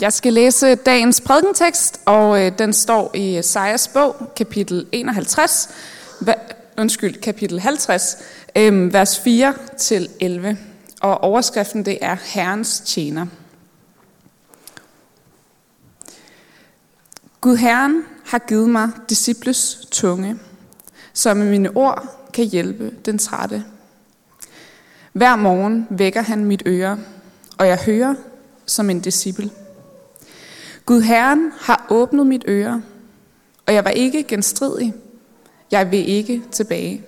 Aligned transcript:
Jeg 0.00 0.12
skal 0.12 0.32
læse 0.32 0.74
dagens 0.74 1.20
prædikentekst, 1.20 2.00
og 2.04 2.40
øh, 2.40 2.58
den 2.58 2.72
står 2.72 3.10
i 3.14 3.38
Esajas 3.38 3.88
bog, 3.88 4.16
kapitel 4.36 4.86
51, 4.92 5.68
hva, 6.20 6.34
undskyld, 6.78 7.20
kapitel 7.20 7.60
50, 7.60 8.16
øh, 8.56 8.92
vers 8.92 9.18
4 9.18 9.54
til 9.78 10.08
11. 10.20 10.58
Og 11.00 11.20
overskriften 11.20 11.84
det 11.84 11.98
er 12.00 12.16
Herrens 12.24 12.80
tjener. 12.80 13.26
Gud 17.40 17.56
Herren 17.56 18.04
har 18.26 18.38
givet 18.38 18.68
mig 18.68 18.90
disciples 19.08 19.78
tunge, 19.90 20.36
så 21.12 21.34
med 21.34 21.50
mine 21.50 21.76
ord 21.76 22.28
kan 22.32 22.44
hjælpe 22.44 22.90
den 23.04 23.18
trætte. 23.18 23.64
Hver 25.12 25.36
morgen 25.36 25.86
vækker 25.90 26.22
han 26.22 26.44
mit 26.44 26.62
øre, 26.66 26.98
og 27.58 27.66
jeg 27.66 27.78
hører 27.78 28.14
som 28.66 28.90
en 28.90 29.00
disciple. 29.00 29.50
Gud 30.86 31.00
Herren 31.00 31.52
har 31.60 31.86
åbnet 31.90 32.26
mit 32.26 32.44
øre, 32.48 32.82
og 33.66 33.74
jeg 33.74 33.84
var 33.84 33.90
ikke 33.90 34.22
genstridig. 34.22 34.94
Jeg 35.70 35.90
vil 35.90 36.08
ikke 36.08 36.42
tilbage. 36.52 37.02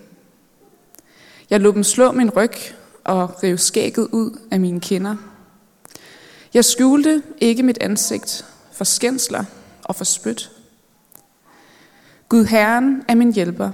Jeg 1.51 1.61
lå 1.61 1.73
dem 1.73 1.84
slå 1.84 2.12
min 2.12 2.31
ryg 2.31 2.53
og 3.05 3.43
rev 3.43 3.59
skægget 3.59 4.09
ud 4.12 4.39
af 4.51 4.61
mine 4.61 4.81
kinder. 4.81 5.17
Jeg 6.55 6.65
skjulte 6.65 7.23
ikke 7.41 7.62
mit 7.62 7.79
ansigt 7.81 8.45
for 8.73 8.84
skændsler 8.84 9.45
og 9.84 9.97
for 9.97 10.05
spyt. 10.05 10.51
Gud 12.29 12.45
Herren 12.45 13.03
er 13.09 13.15
min 13.15 13.33
hjælper. 13.33 13.70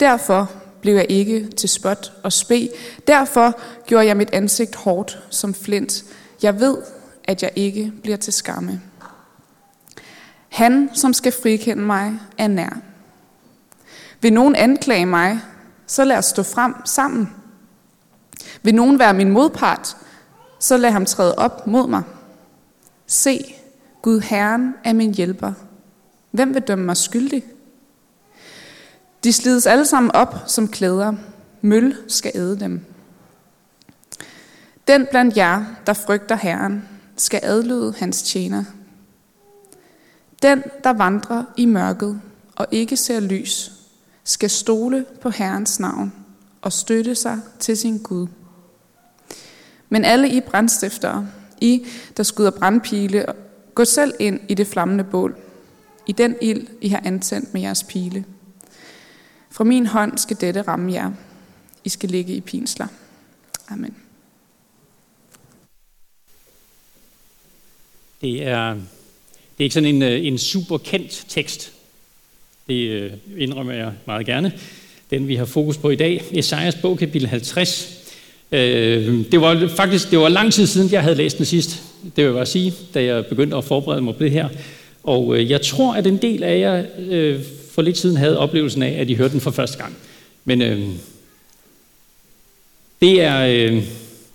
Derfor 0.00 0.50
blev 0.80 0.94
jeg 0.94 1.06
ikke 1.08 1.48
til 1.48 1.68
spot 1.68 2.12
og 2.22 2.32
spe. 2.32 2.68
Derfor 3.06 3.60
gjorde 3.86 4.06
jeg 4.06 4.16
mit 4.16 4.30
ansigt 4.32 4.74
hårdt 4.74 5.18
som 5.30 5.54
flint. 5.54 6.04
Jeg 6.42 6.60
ved, 6.60 6.76
at 7.26 7.42
jeg 7.42 7.50
ikke 7.56 7.92
bliver 8.02 8.16
til 8.16 8.32
skamme. 8.32 8.80
Han, 10.48 10.90
som 10.94 11.12
skal 11.12 11.32
frikende 11.42 11.82
mig, 11.82 12.20
er 12.38 12.48
nær. 12.48 12.78
Vil 14.20 14.32
nogen 14.32 14.54
anklage 14.54 15.06
mig, 15.06 15.40
så 15.86 16.04
lad 16.04 16.18
os 16.18 16.24
stå 16.24 16.42
frem 16.42 16.74
sammen. 16.84 17.32
Vil 18.62 18.74
nogen 18.74 18.98
være 18.98 19.14
min 19.14 19.30
modpart, 19.30 19.96
så 20.60 20.76
lad 20.76 20.90
ham 20.90 21.06
træde 21.06 21.34
op 21.34 21.66
mod 21.66 21.88
mig. 21.88 22.02
Se, 23.06 23.54
Gud 24.02 24.20
Herren 24.20 24.74
er 24.84 24.92
min 24.92 25.14
hjælper. 25.14 25.52
Hvem 26.30 26.54
vil 26.54 26.62
dømme 26.62 26.84
mig 26.84 26.96
skyldig? 26.96 27.44
De 29.24 29.32
slides 29.32 29.66
alle 29.66 29.84
sammen 29.84 30.10
op 30.12 30.34
som 30.46 30.68
klæder. 30.68 31.14
Møl 31.60 31.96
skal 32.08 32.32
æde 32.34 32.60
dem. 32.60 32.84
Den 34.88 35.06
blandt 35.10 35.36
jer, 35.36 35.64
der 35.86 35.92
frygter 35.92 36.36
Herren, 36.36 36.88
skal 37.16 37.40
adlyde 37.42 37.94
hans 37.98 38.22
tjener. 38.22 38.64
Den, 40.42 40.62
der 40.84 40.92
vandrer 40.92 41.44
i 41.56 41.66
mørket 41.66 42.20
og 42.56 42.66
ikke 42.70 42.96
ser 42.96 43.20
lys, 43.20 43.72
skal 44.24 44.50
stole 44.50 45.06
på 45.20 45.30
Herrens 45.30 45.80
navn 45.80 46.12
og 46.62 46.72
støtte 46.72 47.14
sig 47.14 47.40
til 47.58 47.76
sin 47.76 47.98
Gud. 47.98 48.26
Men 49.88 50.04
alle 50.04 50.30
I 50.30 50.40
brændstiftere, 50.40 51.28
I, 51.60 51.86
der 52.16 52.22
skyder 52.22 52.50
brandpile, 52.50 53.26
gå 53.74 53.84
selv 53.84 54.14
ind 54.18 54.40
i 54.48 54.54
det 54.54 54.66
flammende 54.66 55.04
bål, 55.04 55.36
i 56.06 56.12
den 56.12 56.36
ild, 56.42 56.66
I 56.80 56.88
har 56.88 57.00
antændt 57.04 57.54
med 57.54 57.60
jeres 57.60 57.84
pile. 57.84 58.24
Fra 59.50 59.64
min 59.64 59.86
hånd 59.86 60.18
skal 60.18 60.40
dette 60.40 60.62
ramme 60.62 60.92
jer. 60.92 61.12
I 61.84 61.88
skal 61.88 62.08
ligge 62.08 62.34
i 62.34 62.40
pinsler. 62.40 62.86
Amen. 63.68 63.96
Det 68.20 68.42
er, 68.46 68.74
det 68.74 69.58
er 69.58 69.64
ikke 69.64 69.74
sådan 69.74 69.94
en, 69.94 70.02
øh, 70.02 70.26
en 70.26 70.38
super 70.38 70.78
kendt 70.78 71.24
tekst. 71.28 71.72
Det 72.68 72.88
øh, 72.88 73.12
indrømmer 73.36 73.72
jeg 73.72 73.92
meget 74.06 74.26
gerne. 74.26 74.52
Den 75.10 75.28
vi 75.28 75.34
har 75.34 75.44
fokus 75.44 75.76
på 75.76 75.90
i 75.90 75.96
dag, 75.96 76.24
Esajas 76.32 76.74
bog, 76.74 76.98
kapitel 76.98 77.28
50. 77.28 78.02
Øh, 78.52 79.24
det 79.32 79.40
var 79.40 79.68
faktisk 79.76 80.10
det 80.10 80.18
var 80.18 80.28
lang 80.28 80.52
tid 80.52 80.66
siden, 80.66 80.92
jeg 80.92 81.02
havde 81.02 81.16
læst 81.16 81.38
den 81.38 81.46
sidst. 81.46 81.82
Det 82.02 82.16
vil 82.16 82.24
jeg 82.24 82.34
bare 82.34 82.46
sige, 82.46 82.74
da 82.94 83.04
jeg 83.04 83.26
begyndte 83.26 83.56
at 83.56 83.64
forberede 83.64 84.02
mig 84.02 84.16
på 84.16 84.22
det 84.22 84.30
her. 84.30 84.48
Og 85.02 85.36
øh, 85.36 85.50
jeg 85.50 85.62
tror, 85.62 85.94
at 85.94 86.06
en 86.06 86.16
del 86.16 86.42
af 86.42 86.60
jer 86.60 86.84
for 87.70 87.82
lidt 87.82 87.98
siden 87.98 88.16
havde 88.16 88.38
oplevelsen 88.38 88.82
af, 88.82 89.00
at 89.00 89.10
I 89.10 89.14
hørte 89.14 89.32
den 89.32 89.40
for 89.40 89.50
første 89.50 89.78
gang. 89.78 89.96
Men 90.44 90.62
øh, 90.62 90.80
det 93.00 93.22
er, 93.22 93.46
øh, 93.46 93.82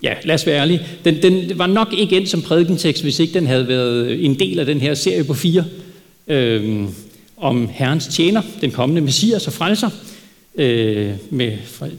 ja, 0.02 0.14
lad 0.24 0.34
os 0.34 0.46
være 0.46 0.60
ærlige, 0.60 0.82
den, 1.04 1.22
den 1.22 1.58
var 1.58 1.66
nok 1.66 1.92
ikke 1.98 2.16
endt 2.16 2.28
som 2.28 2.42
prædikentekst, 2.42 3.02
hvis 3.02 3.18
ikke 3.18 3.34
den 3.34 3.46
havde 3.46 3.68
været 3.68 4.06
øh, 4.06 4.24
en 4.24 4.38
del 4.38 4.58
af 4.58 4.66
den 4.66 4.80
her 4.80 4.94
serie 4.94 5.24
på 5.24 5.34
fire, 5.34 5.64
øh, 6.28 6.84
om 7.36 7.68
Herrens 7.72 8.06
tjener, 8.06 8.42
den 8.60 8.70
kommende 8.70 9.00
messias 9.00 9.46
og 9.46 9.52
frelser, 9.52 9.90
øh, 10.58 11.12
med 11.30 11.52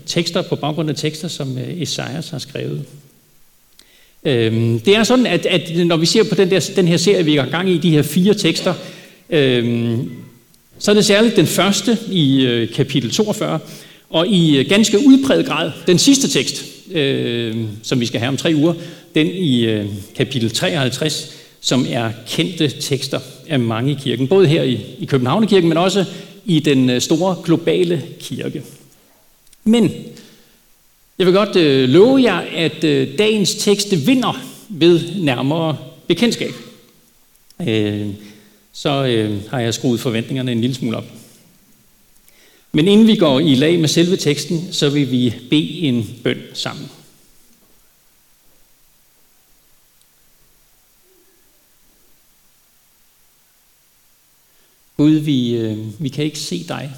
tekster 0.05 0.41
på 0.41 0.55
baggrund 0.55 0.89
af 0.89 0.95
tekster, 0.95 1.27
som 1.27 1.57
øh, 1.57 1.81
Esajas 1.81 2.29
har 2.29 2.39
skrevet. 2.39 2.85
Øh, 4.25 4.53
det 4.85 4.87
er 4.87 5.03
sådan, 5.03 5.25
at, 5.25 5.45
at 5.45 5.87
når 5.87 5.97
vi 5.97 6.05
ser 6.05 6.23
på 6.23 6.35
den, 6.35 6.51
der, 6.51 6.71
den 6.75 6.87
her 6.87 6.97
serie, 6.97 7.25
vi 7.25 7.35
har 7.35 7.45
gang 7.45 7.69
i, 7.69 7.77
de 7.77 7.91
her 7.91 8.01
fire 8.01 8.33
tekster, 8.33 8.73
øh, 9.29 9.97
så 10.79 10.91
er 10.91 10.95
det 10.95 11.05
særligt 11.05 11.35
den 11.35 11.47
første 11.47 11.97
i 12.11 12.45
øh, 12.45 12.69
kapitel 12.73 13.11
42, 13.11 13.59
og 14.13 14.27
i 14.27 14.57
øh, 14.57 14.69
ganske 14.69 14.97
udpræget 14.97 15.45
grad 15.45 15.71
den 15.87 15.99
sidste 15.99 16.27
tekst, 16.27 16.65
øh, 16.91 17.57
som 17.83 17.99
vi 17.99 18.05
skal 18.05 18.19
have 18.19 18.29
om 18.29 18.37
tre 18.37 18.53
uger, 18.55 18.73
den 19.15 19.27
i 19.27 19.65
øh, 19.65 19.85
kapitel 20.15 20.51
53, 20.51 21.33
som 21.61 21.85
er 21.89 22.11
kendte 22.27 22.67
tekster 22.67 23.19
af 23.47 23.59
mange 23.59 23.91
i 23.91 23.97
kirken, 24.01 24.27
både 24.27 24.47
her 24.47 24.63
i, 24.63 24.79
i 24.99 25.05
Københavnekirken, 25.05 25.69
men 25.69 25.77
også 25.77 26.05
i 26.45 26.59
den 26.59 26.89
øh, 26.89 27.01
store 27.01 27.35
globale 27.43 28.03
kirke. 28.19 28.63
Men 29.63 29.91
jeg 31.19 31.27
vil 31.27 31.33
godt 31.33 31.55
øh, 31.55 31.89
love 31.89 32.23
jer, 32.23 32.41
at 32.55 32.83
øh, 32.83 33.17
dagens 33.17 33.55
tekst 33.55 34.07
vinder 34.07 34.41
ved 34.69 35.01
nærmere 35.19 35.77
bekendtskab. 36.07 36.53
Øh, 37.67 38.07
så 38.73 39.05
øh, 39.05 39.37
har 39.49 39.59
jeg 39.59 39.73
skruet 39.73 39.99
forventningerne 39.99 40.51
en 40.51 40.61
lille 40.61 40.75
smule 40.75 40.97
op. 40.97 41.05
Men 42.75 42.87
inden 42.87 43.07
vi 43.07 43.15
går 43.15 43.39
i 43.39 43.55
lag 43.55 43.79
med 43.79 43.89
selve 43.89 44.17
teksten, 44.17 44.73
så 44.73 44.89
vil 44.89 45.11
vi 45.11 45.33
bede 45.49 45.79
en 45.79 46.19
bøn 46.23 46.41
sammen. 46.53 46.89
Gud, 54.97 55.11
vi, 55.11 55.55
øh, 55.55 56.01
vi 56.01 56.09
kan 56.09 56.25
ikke 56.25 56.39
se 56.39 56.67
dig, 56.67 56.95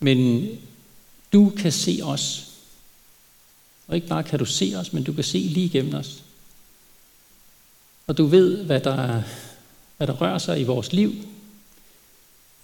men 0.00 0.48
du 1.32 1.52
kan 1.58 1.72
se 1.72 2.00
os. 2.02 2.52
Og 3.86 3.96
ikke 3.96 4.08
bare 4.08 4.24
kan 4.24 4.38
du 4.38 4.44
se 4.44 4.72
os, 4.76 4.92
men 4.92 5.04
du 5.04 5.12
kan 5.12 5.24
se 5.24 5.38
lige 5.38 5.66
igennem 5.66 5.94
os. 5.94 6.22
Og 8.06 8.18
du 8.18 8.26
ved, 8.26 8.64
hvad 8.64 8.80
der, 8.80 9.22
hvad 9.96 10.06
der 10.06 10.12
rører 10.12 10.38
sig 10.38 10.60
i 10.60 10.64
vores 10.64 10.92
liv, 10.92 11.14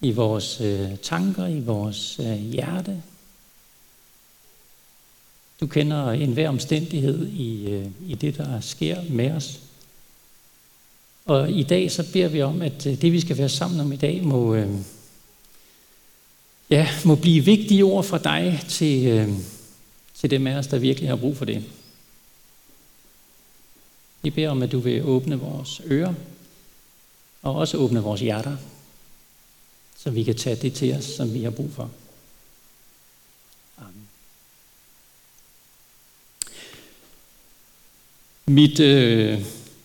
i 0.02 0.10
vores 0.10 0.60
øh, 0.60 0.98
tanker, 1.02 1.46
i 1.46 1.60
vores 1.60 2.20
øh, 2.20 2.36
hjerte. 2.36 3.02
Du 5.60 5.66
kender 5.66 6.10
enhver 6.10 6.48
omstændighed 6.48 7.28
i, 7.28 7.70
øh, 7.70 7.86
i 8.06 8.14
det, 8.14 8.36
der 8.36 8.60
sker 8.60 9.02
med 9.10 9.30
os. 9.30 9.60
Og 11.24 11.50
i 11.50 11.62
dag 11.62 11.90
så 11.90 12.12
beder 12.12 12.28
vi 12.28 12.42
om, 12.42 12.62
at 12.62 12.86
øh, 12.86 13.02
det 13.02 13.12
vi 13.12 13.20
skal 13.20 13.38
være 13.38 13.48
sammen 13.48 13.80
om 13.80 13.92
i 13.92 13.96
dag, 13.96 14.24
må, 14.24 14.54
øh, 14.54 14.70
ja, 16.70 16.88
må 17.04 17.14
blive 17.14 17.44
vigtige 17.44 17.84
ord 17.84 18.04
fra 18.04 18.19
dig 18.19 18.60
til, 18.69 19.06
øh, 19.06 19.28
til 20.14 20.30
dem 20.30 20.46
af 20.46 20.54
os, 20.54 20.66
der 20.66 20.78
virkelig 20.78 21.08
har 21.08 21.16
brug 21.16 21.36
for 21.36 21.44
det. 21.44 21.64
Vi 24.22 24.30
beder 24.30 24.50
om, 24.50 24.62
at 24.62 24.72
du 24.72 24.78
vil 24.78 25.02
åbne 25.02 25.40
vores 25.40 25.81
ører, 25.84 26.14
og 27.43 27.54
også 27.54 27.76
åbne 27.76 28.00
vores 28.00 28.20
hjerter, 28.20 28.56
så 30.02 30.10
vi 30.10 30.22
kan 30.22 30.34
tage 30.34 30.56
det 30.56 30.72
til 30.72 30.94
os, 30.94 31.04
som 31.04 31.34
vi 31.34 31.43
har 31.43 31.50
brug 31.50 31.70
for. 31.76 31.90
Amen. 33.78 34.08
Mit 38.46 38.81
øh, 38.81 39.38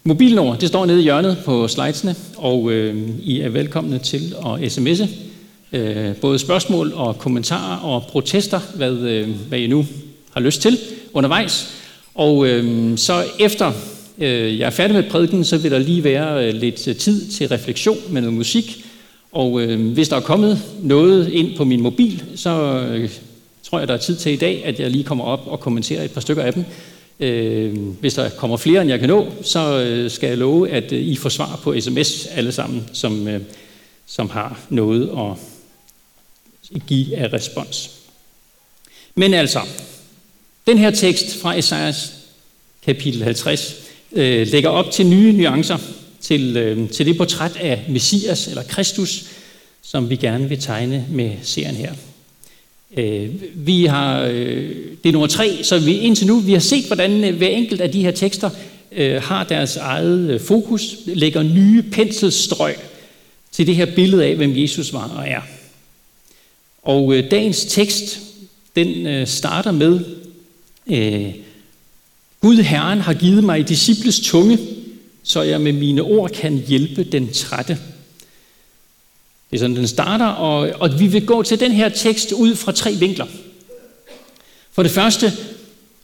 mobilnummer, 0.03 0.55
det 0.55 0.67
står 0.67 0.85
nede 0.85 0.99
i 0.99 1.03
hjørnet 1.03 1.37
på 1.45 1.67
slidesene, 1.67 2.15
og 2.35 2.71
øh, 2.71 3.09
I 3.19 3.39
er 3.39 3.49
velkomne 3.49 3.99
til 3.99 4.35
at 4.45 4.77
sms'e 4.77 5.07
øh, 5.71 6.15
både 6.15 6.39
spørgsmål 6.39 6.93
og 6.93 7.17
kommentarer 7.17 7.77
og 7.77 8.03
protester, 8.03 8.59
hvad, 8.75 8.93
øh, 8.93 9.29
hvad 9.47 9.59
I 9.59 9.67
nu 9.67 9.85
har 10.31 10.41
lyst 10.41 10.61
til 10.61 10.79
undervejs. 11.13 11.73
Og 12.15 12.47
øh, 12.47 12.97
så 12.97 13.25
efter 13.39 13.71
øh, 14.17 14.59
jeg 14.59 14.65
er 14.65 14.69
færdig 14.69 14.95
med 14.95 15.09
prædiken, 15.09 15.45
så 15.45 15.57
vil 15.57 15.71
der 15.71 15.79
lige 15.79 16.03
være 16.03 16.47
øh, 16.47 16.53
lidt 16.53 16.75
tid 16.75 17.31
til 17.31 17.47
refleksion 17.47 17.97
med 18.09 18.21
noget 18.21 18.37
musik. 18.37 18.86
Og 19.31 19.61
øh, 19.61 19.91
hvis 19.93 20.09
der 20.09 20.15
er 20.15 20.21
kommet 20.21 20.61
noget 20.83 21.29
ind 21.31 21.57
på 21.57 21.63
min 21.63 21.81
mobil, 21.81 22.23
så 22.35 22.49
øh, 22.89 23.09
tror 23.63 23.79
jeg, 23.79 23.87
der 23.87 23.93
er 23.93 23.97
tid 23.97 24.15
til 24.15 24.31
i 24.31 24.35
dag, 24.35 24.65
at 24.65 24.79
jeg 24.79 24.91
lige 24.91 25.03
kommer 25.03 25.25
op 25.25 25.47
og 25.47 25.59
kommenterer 25.59 26.03
et 26.03 26.11
par 26.11 26.21
stykker 26.21 26.43
af 26.43 26.53
dem. 26.53 26.65
Øh, 27.19 27.77
hvis 27.99 28.13
der 28.13 28.29
kommer 28.29 28.57
flere, 28.57 28.81
end 28.81 28.89
jeg 28.89 28.99
kan 28.99 29.09
nå, 29.09 29.27
så 29.41 29.79
øh, 29.79 30.11
skal 30.11 30.27
jeg 30.27 30.37
love, 30.37 30.69
at 30.69 30.91
øh, 30.91 30.99
I 30.99 31.15
får 31.15 31.29
svar 31.29 31.59
på 31.63 31.79
sms 31.79 32.25
alle 32.25 32.51
sammen, 32.51 32.89
som, 32.93 33.27
øh, 33.27 33.41
som 34.05 34.29
har 34.29 34.59
noget 34.69 35.09
at 36.73 36.85
give 36.87 37.17
af 37.17 37.33
respons. 37.33 37.91
Men 39.15 39.33
altså, 39.33 39.59
den 40.67 40.77
her 40.77 40.91
tekst 40.91 41.41
fra 41.41 41.57
Esajas 41.57 42.13
kapitel 42.85 43.23
50 43.23 43.75
øh, 44.11 44.47
lægger 44.47 44.69
op 44.69 44.91
til 44.91 45.07
nye 45.07 45.33
nuancer 45.33 45.77
til, 46.27 46.57
øh, 46.57 46.89
til 46.89 47.05
det 47.05 47.17
portræt 47.17 47.57
af 47.59 47.85
Messias 47.89 48.47
eller 48.47 48.63
Kristus, 48.63 49.23
som 49.81 50.09
vi 50.09 50.15
gerne 50.15 50.49
vil 50.49 50.59
tegne 50.59 51.05
med 51.11 51.31
serien 51.43 51.75
her. 51.75 51.93
Øh, 52.97 53.29
vi 53.55 53.85
har, 53.85 54.21
øh, 54.21 54.75
det 55.03 55.09
er 55.09 55.11
nummer 55.11 55.27
tre, 55.27 55.63
så 55.63 55.79
vi 55.79 55.97
indtil 55.97 56.27
nu 56.27 56.39
vi 56.39 56.53
har 56.53 56.59
set, 56.59 56.85
hvordan 56.85 57.23
øh, 57.23 57.37
hver 57.37 57.47
enkelt 57.47 57.81
af 57.81 57.91
de 57.91 58.01
her 58.01 58.11
tekster 58.11 58.49
øh, 58.91 59.21
har 59.23 59.43
deres 59.43 59.75
eget 59.75 60.29
øh, 60.29 60.39
fokus, 60.39 60.95
lægger 61.05 61.43
nye 61.43 61.83
penselstrøg 61.91 62.75
til 63.51 63.67
det 63.67 63.75
her 63.75 63.95
billede 63.95 64.25
af, 64.25 64.35
hvem 64.35 64.57
Jesus 64.57 64.93
var 64.93 65.07
og 65.17 65.29
er. 65.29 65.41
Og 66.83 67.15
øh, 67.15 67.31
dagens 67.31 67.65
tekst, 67.65 68.19
den 68.75 69.07
øh, 69.07 69.27
starter 69.27 69.71
med, 69.71 69.99
øh, 70.87 71.33
Gud 72.41 72.57
Herren 72.57 72.99
har 72.99 73.13
givet 73.13 73.43
mig 73.43 73.69
disciples 73.69 74.19
tunge, 74.19 74.59
så 75.27 75.41
jeg 75.41 75.61
med 75.61 75.73
mine 75.73 76.01
ord 76.01 76.31
kan 76.31 76.63
hjælpe 76.67 77.03
den 77.03 77.33
trætte. 77.33 77.77
Det 79.51 79.57
er 79.57 79.59
sådan, 79.59 79.75
den 79.75 79.87
starter, 79.87 80.25
og, 80.25 80.69
og 80.79 80.99
vi 80.99 81.07
vil 81.07 81.25
gå 81.25 81.43
til 81.43 81.59
den 81.59 81.71
her 81.71 81.89
tekst 81.89 82.31
ud 82.31 82.55
fra 82.55 82.71
tre 82.71 82.93
vinkler. 82.93 83.25
For 84.71 84.83
det 84.83 84.91
første, 84.91 85.33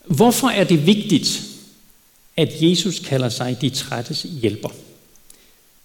hvorfor 0.06 0.48
er 0.48 0.64
det 0.64 0.88
vigtigt, 0.88 1.42
at 2.38 2.50
Jesus 2.62 3.00
kalder 3.00 3.30
sig 3.30 3.58
de 3.62 3.70
trættes 3.70 4.26
hjælper? 4.42 4.70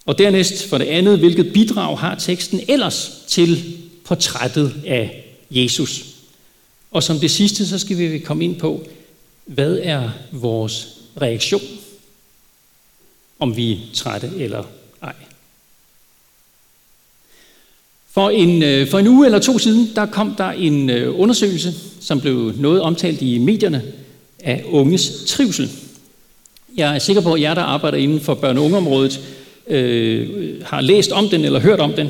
Og 0.06 0.18
dernæst 0.18 0.68
for 0.68 0.78
det 0.78 0.84
andet, 0.84 1.18
hvilket 1.18 1.52
bidrag 1.52 1.98
har 1.98 2.14
teksten 2.14 2.60
ellers 2.68 3.24
til 3.26 3.78
portrættet 4.04 4.74
af 4.86 5.24
Jesus? 5.50 6.04
Og 6.90 7.02
som 7.02 7.18
det 7.18 7.30
sidste, 7.30 7.66
så 7.66 7.78
skal 7.78 7.98
vi 7.98 8.18
komme 8.18 8.44
ind 8.44 8.56
på, 8.56 8.86
hvad 9.44 9.78
er 9.82 10.10
vores 10.32 10.88
reaktion, 11.20 11.77
om 13.38 13.56
vi 13.56 13.72
er 13.72 13.76
trætte 13.94 14.30
eller 14.36 14.64
ej. 15.02 15.14
For 18.10 18.30
en, 18.30 18.62
øh, 18.62 18.88
for 18.88 18.98
en 18.98 19.06
uge 19.06 19.26
eller 19.26 19.38
to 19.38 19.58
siden, 19.58 19.90
der 19.94 20.06
kom 20.06 20.34
der 20.38 20.50
en 20.50 20.90
øh, 20.90 21.20
undersøgelse, 21.20 21.74
som 22.00 22.20
blev 22.20 22.52
noget 22.56 22.80
omtalt 22.80 23.22
i 23.22 23.38
medierne 23.38 23.82
af 24.44 24.64
unges 24.66 25.24
trivsel. 25.26 25.70
Jeg 26.76 26.94
er 26.94 26.98
sikker 26.98 27.22
på, 27.22 27.32
at 27.32 27.40
jer, 27.40 27.54
der 27.54 27.62
arbejder 27.62 27.98
inden 27.98 28.20
for 28.20 28.34
børne- 28.34 28.58
og 28.58 28.64
ungeområdet, 28.64 29.20
øh, 29.66 30.62
har 30.64 30.80
læst 30.80 31.12
om 31.12 31.28
den 31.28 31.44
eller 31.44 31.60
hørt 31.60 31.80
om 31.80 31.92
den. 31.92 32.08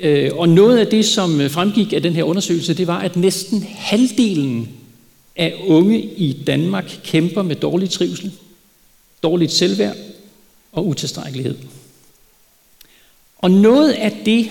Øh, 0.00 0.30
og 0.34 0.48
noget 0.48 0.78
af 0.78 0.86
det, 0.86 1.04
som 1.04 1.50
fremgik 1.50 1.92
af 1.92 2.02
den 2.02 2.12
her 2.12 2.22
undersøgelse, 2.22 2.74
det 2.74 2.86
var, 2.86 2.98
at 2.98 3.16
næsten 3.16 3.66
halvdelen 3.76 4.68
af 5.36 5.54
unge 5.66 6.02
i 6.02 6.32
Danmark 6.46 7.00
kæmper 7.04 7.42
med 7.42 7.56
dårlig 7.56 7.90
trivsel, 7.90 8.32
dårligt 9.22 9.52
selvværd 9.52 9.96
og 10.76 10.86
utilstrækkelighed. 10.86 11.56
Og 13.38 13.50
noget 13.50 13.92
af 13.92 14.22
det, 14.24 14.50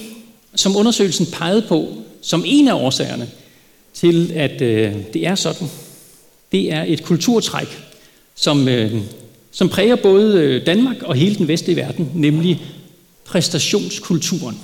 som 0.55 0.75
undersøgelsen 0.75 1.25
pegede 1.25 1.65
på 1.67 1.87
som 2.21 2.43
en 2.45 2.67
af 2.67 2.73
årsagerne 2.73 3.29
til, 3.93 4.31
at 4.35 4.61
øh, 4.61 4.93
det 5.13 5.27
er 5.27 5.35
sådan, 5.35 5.67
det 6.51 6.73
er 6.73 6.83
et 6.87 7.03
kulturtræk, 7.03 7.67
som, 8.35 8.67
øh, 8.67 9.01
som 9.51 9.69
præger 9.69 9.95
både 9.95 10.39
øh, 10.39 10.65
Danmark 10.65 11.03
og 11.03 11.15
hele 11.15 11.35
den 11.35 11.47
vestlige 11.47 11.75
verden, 11.75 12.11
nemlig 12.15 12.61
præstationskulturen. 13.25 14.59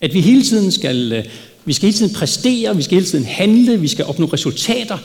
At 0.00 0.14
vi 0.14 0.20
hele 0.20 0.42
tiden 0.42 0.72
skal, 0.72 1.12
øh, 1.12 1.24
vi 1.64 1.72
skal 1.72 1.86
hele 1.86 1.98
tiden 1.98 2.14
præstere, 2.14 2.76
vi 2.76 2.82
skal 2.82 2.94
hele 2.94 3.06
tiden 3.06 3.24
handle, 3.24 3.80
vi 3.80 3.88
skal 3.88 4.04
opnå 4.04 4.26
resultater 4.26 4.98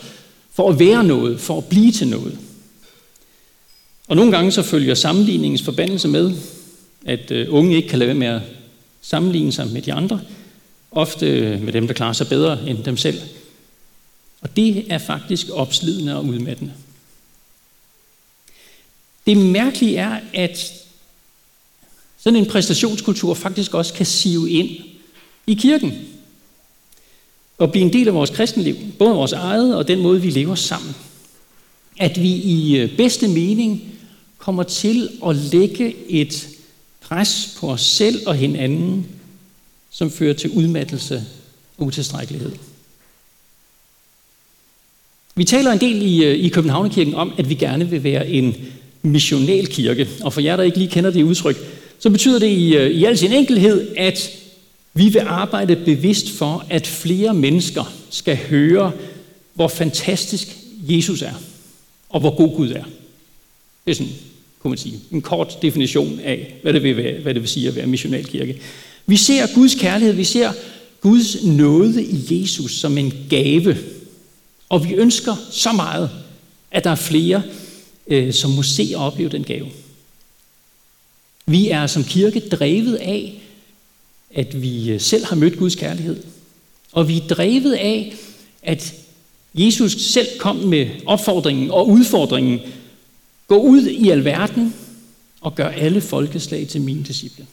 for 0.52 0.70
at 0.70 0.78
være 0.78 1.04
noget, 1.04 1.40
for 1.40 1.58
at 1.58 1.64
blive 1.64 1.92
til 1.92 2.08
noget. 2.08 2.38
Og 4.12 4.16
nogle 4.16 4.32
gange 4.32 4.52
så 4.52 4.62
følger 4.62 4.94
sammenligningens 4.94 5.62
forbandelse 5.62 6.08
med, 6.08 6.34
at 7.06 7.30
øh, 7.30 7.46
unge 7.50 7.76
ikke 7.76 7.88
kan 7.88 7.98
lade 7.98 8.08
være 8.08 8.18
med 8.18 8.26
at 8.26 8.40
sammenligne 9.02 9.52
sig 9.52 9.66
med 9.66 9.82
de 9.82 9.92
andre, 9.92 10.20
ofte 10.90 11.26
øh, 11.26 11.62
med 11.62 11.72
dem, 11.72 11.86
der 11.86 11.94
klarer 11.94 12.12
sig 12.12 12.28
bedre 12.28 12.68
end 12.68 12.84
dem 12.84 12.96
selv. 12.96 13.20
Og 14.40 14.56
det 14.56 14.92
er 14.92 14.98
faktisk 14.98 15.46
opslidende 15.52 16.16
og 16.16 16.24
udmattende. 16.24 16.72
Det 19.26 19.36
mærkelige 19.36 19.96
er, 19.96 20.20
at 20.34 20.72
sådan 22.18 22.38
en 22.38 22.46
præstationskultur 22.46 23.34
faktisk 23.34 23.74
også 23.74 23.94
kan 23.94 24.06
sive 24.06 24.50
ind 24.50 24.70
i 25.46 25.54
kirken 25.54 25.92
og 27.58 27.72
blive 27.72 27.84
en 27.84 27.92
del 27.92 28.08
af 28.08 28.14
vores 28.14 28.30
kristenliv, 28.30 28.76
både 28.98 29.14
vores 29.14 29.32
eget 29.32 29.76
og 29.76 29.88
den 29.88 30.00
måde, 30.00 30.22
vi 30.22 30.30
lever 30.30 30.54
sammen. 30.54 30.94
At 31.98 32.22
vi 32.22 32.28
i 32.28 32.76
øh, 32.76 32.96
bedste 32.96 33.28
mening 33.28 33.91
kommer 34.42 34.62
til 34.62 35.08
at 35.26 35.36
lægge 35.36 35.94
et 36.08 36.48
pres 37.00 37.56
på 37.60 37.70
os 37.70 37.80
selv 37.80 38.26
og 38.26 38.34
hinanden, 38.34 39.06
som 39.90 40.10
fører 40.10 40.34
til 40.34 40.50
udmattelse 40.50 41.24
og 41.78 41.86
utilstrækkelighed. 41.86 42.52
Vi 45.34 45.44
taler 45.44 45.72
en 45.72 45.80
del 45.80 46.02
i, 46.02 46.24
øh, 46.24 46.34
i 46.34 46.48
Københavnerkirken 46.48 47.14
om, 47.14 47.32
at 47.38 47.48
vi 47.48 47.54
gerne 47.54 47.90
vil 47.90 48.04
være 48.04 48.28
en 48.28 48.56
missional 49.02 49.66
kirke. 49.66 50.08
Og 50.20 50.32
for 50.32 50.40
jer, 50.40 50.56
der 50.56 50.62
ikke 50.62 50.78
lige 50.78 50.90
kender 50.90 51.10
det 51.10 51.22
udtryk, 51.22 51.56
så 51.98 52.10
betyder 52.10 52.38
det 52.38 52.46
i, 52.46 52.76
øh, 52.76 52.90
i 52.90 53.04
al 53.04 53.18
sin 53.18 53.32
enkelhed, 53.32 53.96
at 53.96 54.30
vi 54.94 55.08
vil 55.08 55.20
arbejde 55.26 55.76
bevidst 55.76 56.30
for, 56.30 56.66
at 56.70 56.86
flere 56.86 57.34
mennesker 57.34 57.92
skal 58.10 58.36
høre, 58.36 58.92
hvor 59.54 59.68
fantastisk 59.68 60.48
Jesus 60.78 61.22
er, 61.22 61.34
og 62.08 62.20
hvor 62.20 62.36
god 62.36 62.56
Gud 62.56 62.70
er. 62.70 62.84
Det 63.84 63.90
er 63.90 63.94
sådan 63.94 64.12
kunne 64.62 64.70
man 64.70 64.78
sige. 64.78 65.00
En 65.10 65.22
kort 65.22 65.58
definition 65.62 66.20
af, 66.24 66.54
hvad 66.62 66.72
det 66.72 66.82
vil, 66.82 66.96
være, 66.96 67.20
hvad 67.20 67.34
det 67.34 67.42
vil 67.42 67.50
sige 67.50 67.68
at 67.68 67.76
være 67.76 67.86
missionalkirke. 67.86 68.60
Vi 69.06 69.16
ser 69.16 69.54
Guds 69.54 69.74
kærlighed, 69.74 70.14
vi 70.14 70.24
ser 70.24 70.52
Guds 71.00 71.44
nåde 71.44 72.04
i 72.04 72.26
Jesus 72.30 72.72
som 72.72 72.98
en 72.98 73.12
gave. 73.30 73.76
Og 74.68 74.88
vi 74.88 74.94
ønsker 74.94 75.36
så 75.50 75.72
meget, 75.72 76.10
at 76.70 76.84
der 76.84 76.90
er 76.90 76.94
flere, 76.94 77.42
øh, 78.06 78.32
som 78.32 78.50
må 78.50 78.62
se 78.62 78.92
og 78.94 79.06
opleve 79.06 79.28
den 79.28 79.44
gave. 79.44 79.66
Vi 81.46 81.68
er 81.68 81.86
som 81.86 82.04
kirke 82.04 82.40
drevet 82.40 82.94
af, 82.94 83.42
at 84.34 84.62
vi 84.62 84.90
øh, 84.90 85.00
selv 85.00 85.24
har 85.24 85.36
mødt 85.36 85.58
Guds 85.58 85.74
kærlighed. 85.74 86.22
Og 86.92 87.08
vi 87.08 87.16
er 87.16 87.26
drevet 87.26 87.72
af, 87.72 88.14
at 88.62 88.94
Jesus 89.54 89.92
selv 89.92 90.26
kom 90.38 90.56
med 90.56 90.88
opfordringen 91.06 91.70
og 91.70 91.88
udfordringen 91.88 92.60
Gå 93.52 93.58
ud 93.58 93.86
i 93.86 94.08
alverden 94.08 94.74
og 95.40 95.54
gør 95.54 95.68
alle 95.68 96.00
folkeslag 96.00 96.68
til 96.68 96.80
mine 96.80 97.04
disciple. 97.04 97.46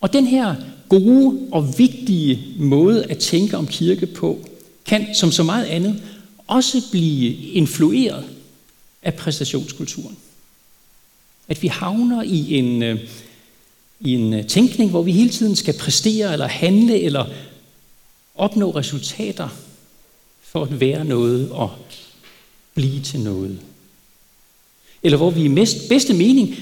Og 0.00 0.12
den 0.12 0.26
her 0.26 0.54
gode 0.88 1.48
og 1.52 1.78
vigtige 1.78 2.54
måde 2.58 3.04
at 3.04 3.18
tænke 3.18 3.56
om 3.56 3.66
kirke 3.66 4.06
på, 4.06 4.38
kan 4.86 5.14
som 5.14 5.32
så 5.32 5.42
meget 5.42 5.64
andet 5.64 6.02
også 6.46 6.82
blive 6.90 7.36
influeret 7.36 8.24
af 9.02 9.14
præstationskulturen. 9.14 10.16
At 11.48 11.62
vi 11.62 11.66
havner 11.68 12.22
i 12.22 12.54
en, 12.54 12.82
øh, 12.82 13.00
i 14.00 14.12
en 14.14 14.34
øh, 14.34 14.46
tænkning, 14.46 14.90
hvor 14.90 15.02
vi 15.02 15.12
hele 15.12 15.30
tiden 15.30 15.56
skal 15.56 15.78
præstere 15.78 16.32
eller 16.32 16.46
handle 16.46 17.00
eller 17.00 17.26
opnå 18.34 18.70
resultater 18.70 19.48
for 20.42 20.62
at 20.62 20.80
være 20.80 21.04
noget 21.04 21.50
og 21.50 21.70
blive 22.80 23.00
til 23.00 23.20
noget. 23.20 23.58
Eller 25.02 25.16
hvor 25.16 25.30
vi 25.30 25.44
i 25.44 25.48
mest, 25.48 25.88
bedste 25.88 26.14
mening 26.14 26.56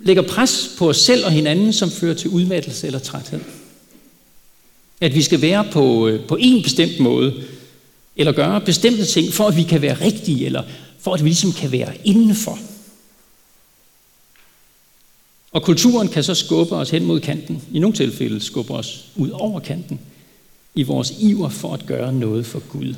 lægger 0.00 0.22
pres 0.22 0.70
på 0.78 0.88
os 0.88 0.96
selv 0.96 1.24
og 1.24 1.30
hinanden, 1.30 1.72
som 1.72 1.90
fører 1.90 2.14
til 2.14 2.30
udmattelse 2.30 2.86
eller 2.86 2.98
træthed. 2.98 3.40
At 5.00 5.14
vi 5.14 5.22
skal 5.22 5.42
være 5.42 5.68
på, 5.72 6.08
øh, 6.08 6.26
på 6.26 6.36
en 6.40 6.62
bestemt 6.62 7.00
måde, 7.00 7.44
eller 8.16 8.32
gøre 8.32 8.60
bestemte 8.60 9.04
ting, 9.04 9.32
for 9.32 9.48
at 9.48 9.56
vi 9.56 9.62
kan 9.62 9.82
være 9.82 10.00
rigtige, 10.00 10.46
eller 10.46 10.62
for 10.98 11.14
at 11.14 11.24
vi 11.24 11.28
ligesom 11.28 11.52
kan 11.52 11.72
være 11.72 11.92
indenfor. 12.04 12.58
Og 15.52 15.62
kulturen 15.62 16.08
kan 16.08 16.24
så 16.24 16.34
skubbe 16.34 16.76
os 16.76 16.90
hen 16.90 17.04
mod 17.04 17.20
kanten. 17.20 17.62
I 17.72 17.78
nogle 17.78 17.96
tilfælde 17.96 18.40
skubbe 18.40 18.72
os 18.72 19.04
ud 19.16 19.30
over 19.30 19.60
kanten 19.60 20.00
i 20.74 20.82
vores 20.82 21.12
iver 21.18 21.48
for 21.48 21.74
at 21.74 21.86
gøre 21.86 22.12
noget 22.12 22.46
for 22.46 22.62
Gud. 22.68 22.94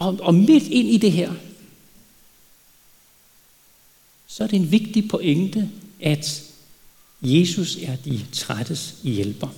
Og 0.00 0.18
og, 0.20 0.34
midt 0.34 0.64
ind 0.64 0.88
i 0.88 0.96
det 0.96 1.12
her, 1.12 1.34
så 4.26 4.44
er 4.44 4.48
det 4.48 4.56
en 4.56 4.70
vigtig 4.70 5.08
pointe, 5.08 5.70
at 6.00 6.42
Jesus 7.22 7.76
er 7.76 7.96
de 7.96 8.26
trættes 8.32 8.94
hjælper. 9.02 9.48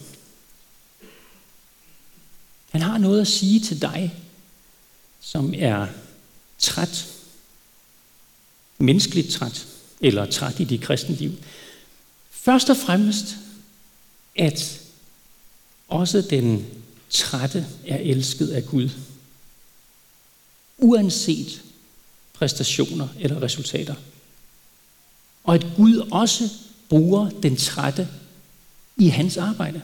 Han 2.71 2.83
har 2.83 2.99
noget 2.99 3.21
at 3.21 3.27
sige 3.27 3.61
til 3.61 3.83
dig, 3.83 4.15
som 5.21 5.55
er 5.57 5.87
træt, 6.59 7.13
menneskeligt 8.79 9.31
træt, 9.31 9.67
eller 10.01 10.27
træt 10.27 10.61
i 10.61 10.65
dit 10.65 10.81
kristne 10.81 11.15
liv. 11.15 11.33
Først 12.31 12.71
og 12.71 12.77
fremmest, 12.77 13.37
at 14.37 14.81
også 15.89 16.21
den 16.21 16.67
trætte 17.11 17.67
er 17.87 17.99
elsket 17.99 18.49
af 18.49 18.67
Gud. 18.67 18.91
Uanset 20.83 21.63
præstationer 22.33 23.09
eller 23.21 23.43
resultater. 23.43 23.95
Og 25.45 25.55
at 25.55 25.67
Gud 25.77 26.09
også 26.11 26.49
bruger 26.89 27.31
den 27.43 27.57
trætte 27.57 28.09
i 28.97 29.09
hans 29.09 29.37
arbejde. 29.37 29.83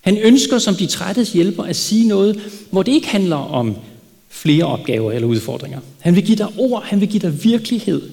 Han 0.00 0.16
ønsker 0.18 0.58
som 0.58 0.74
de 0.74 0.86
trættes 0.86 1.32
hjælper 1.32 1.62
at 1.62 1.76
sige 1.76 2.08
noget, 2.08 2.64
hvor 2.70 2.82
det 2.82 2.92
ikke 2.92 3.08
handler 3.08 3.36
om 3.36 3.76
flere 4.28 4.64
opgaver 4.64 5.12
eller 5.12 5.28
udfordringer. 5.28 5.80
Han 6.00 6.16
vil 6.16 6.26
give 6.26 6.38
dig 6.38 6.48
ord, 6.58 6.84
han 6.84 7.00
vil 7.00 7.08
give 7.08 7.22
dig 7.22 7.44
virkelighed, 7.44 8.10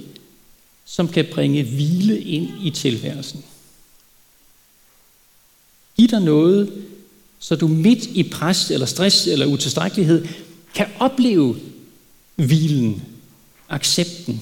som 0.85 1.07
kan 1.07 1.25
bringe 1.33 1.63
hvile 1.63 2.21
ind 2.21 2.49
i 2.63 2.69
tilværelsen. 2.69 3.43
Giv 5.97 6.07
dig 6.07 6.21
noget, 6.21 6.83
så 7.39 7.55
du 7.55 7.67
midt 7.67 8.05
i 8.05 8.23
pres 8.23 8.71
eller 8.71 8.85
stress 8.85 9.27
eller 9.27 9.45
utilstrækkelighed 9.45 10.27
kan 10.75 10.87
opleve 10.99 11.59
hvilen, 12.35 13.03
accepten, 13.69 14.41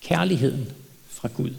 kærligheden 0.00 0.72
fra 1.08 1.28
Gud. 1.28 1.54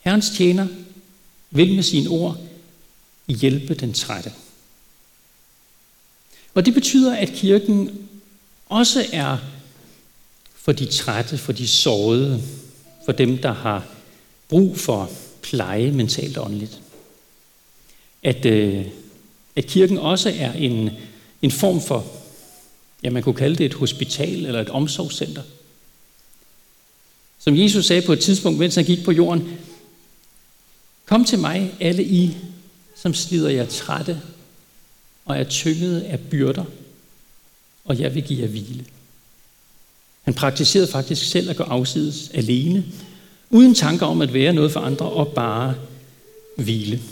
Herrens 0.00 0.30
tjener 0.30 0.66
vil 1.50 1.74
med 1.74 1.82
sine 1.82 2.08
ord 2.08 2.38
hjælpe 3.28 3.74
den 3.74 3.92
trætte. 3.92 4.32
Og 6.54 6.66
det 6.66 6.74
betyder, 6.74 7.16
at 7.16 7.28
kirken 7.28 8.08
også 8.66 9.06
er 9.12 9.38
for 10.54 10.72
de 10.72 10.86
trætte, 10.86 11.38
for 11.38 11.52
de 11.52 11.68
sårede, 11.68 12.42
for 13.04 13.12
dem, 13.12 13.38
der 13.38 13.52
har 13.52 13.86
brug 14.48 14.78
for 14.78 15.10
pleje 15.50 15.90
mentalt 15.90 16.36
og 16.36 16.44
åndeligt. 16.44 16.80
At, 18.22 18.46
øh, 18.46 18.86
at 19.56 19.66
kirken 19.66 19.98
også 19.98 20.32
er 20.38 20.52
en, 20.52 20.90
en 21.42 21.50
form 21.50 21.80
for, 21.80 22.06
ja 23.02 23.10
man 23.10 23.22
kunne 23.22 23.34
kalde 23.34 23.56
det 23.56 23.66
et 23.66 23.74
hospital 23.74 24.46
eller 24.46 24.60
et 24.60 24.68
omsorgscenter. 24.68 25.42
Som 27.38 27.56
Jesus 27.56 27.86
sagde 27.86 28.02
på 28.02 28.12
et 28.12 28.20
tidspunkt, 28.20 28.58
mens 28.58 28.74
han 28.74 28.84
gik 28.84 29.04
på 29.04 29.12
jorden, 29.12 29.58
Kom 31.06 31.24
til 31.24 31.38
mig, 31.38 31.74
alle 31.80 32.04
I, 32.04 32.36
som 32.96 33.14
slider 33.14 33.50
jer 33.50 33.66
trætte 33.66 34.20
og 35.24 35.38
er 35.38 35.44
tynget 35.44 36.00
af 36.00 36.20
byrder, 36.20 36.64
og 37.84 37.98
jeg 37.98 38.14
vil 38.14 38.22
give 38.22 38.42
jer 38.42 38.48
hvile. 38.48 38.84
Han 40.22 40.34
praktiserede 40.34 40.88
faktisk 40.88 41.30
selv 41.30 41.50
at 41.50 41.56
gå 41.56 41.62
afsides 41.62 42.30
alene, 42.34 42.84
uden 43.50 43.74
tanker 43.74 44.06
om 44.06 44.20
at 44.20 44.34
være 44.34 44.52
noget 44.52 44.72
for 44.72 44.80
andre 44.80 45.06
og 45.06 45.28
bare 45.28 45.74
hvile. 46.56 47.02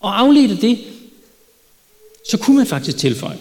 Og 0.00 0.20
afledt 0.20 0.62
det, 0.62 0.78
så 2.30 2.38
kunne 2.38 2.56
man 2.56 2.66
faktisk 2.66 2.96
tilføje. 2.98 3.38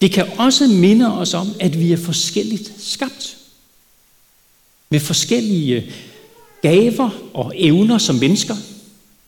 Det 0.00 0.12
kan 0.12 0.38
også 0.38 0.66
minde 0.66 1.18
os 1.18 1.34
om, 1.34 1.54
at 1.60 1.80
vi 1.80 1.92
er 1.92 1.96
forskelligt 1.96 2.72
skabt. 2.78 3.36
Med 4.90 5.00
forskellige 5.00 5.76
øh, 5.76 5.92
gaver 6.62 7.10
og 7.34 7.52
evner 7.56 7.98
som 7.98 8.16
mennesker, 8.16 8.56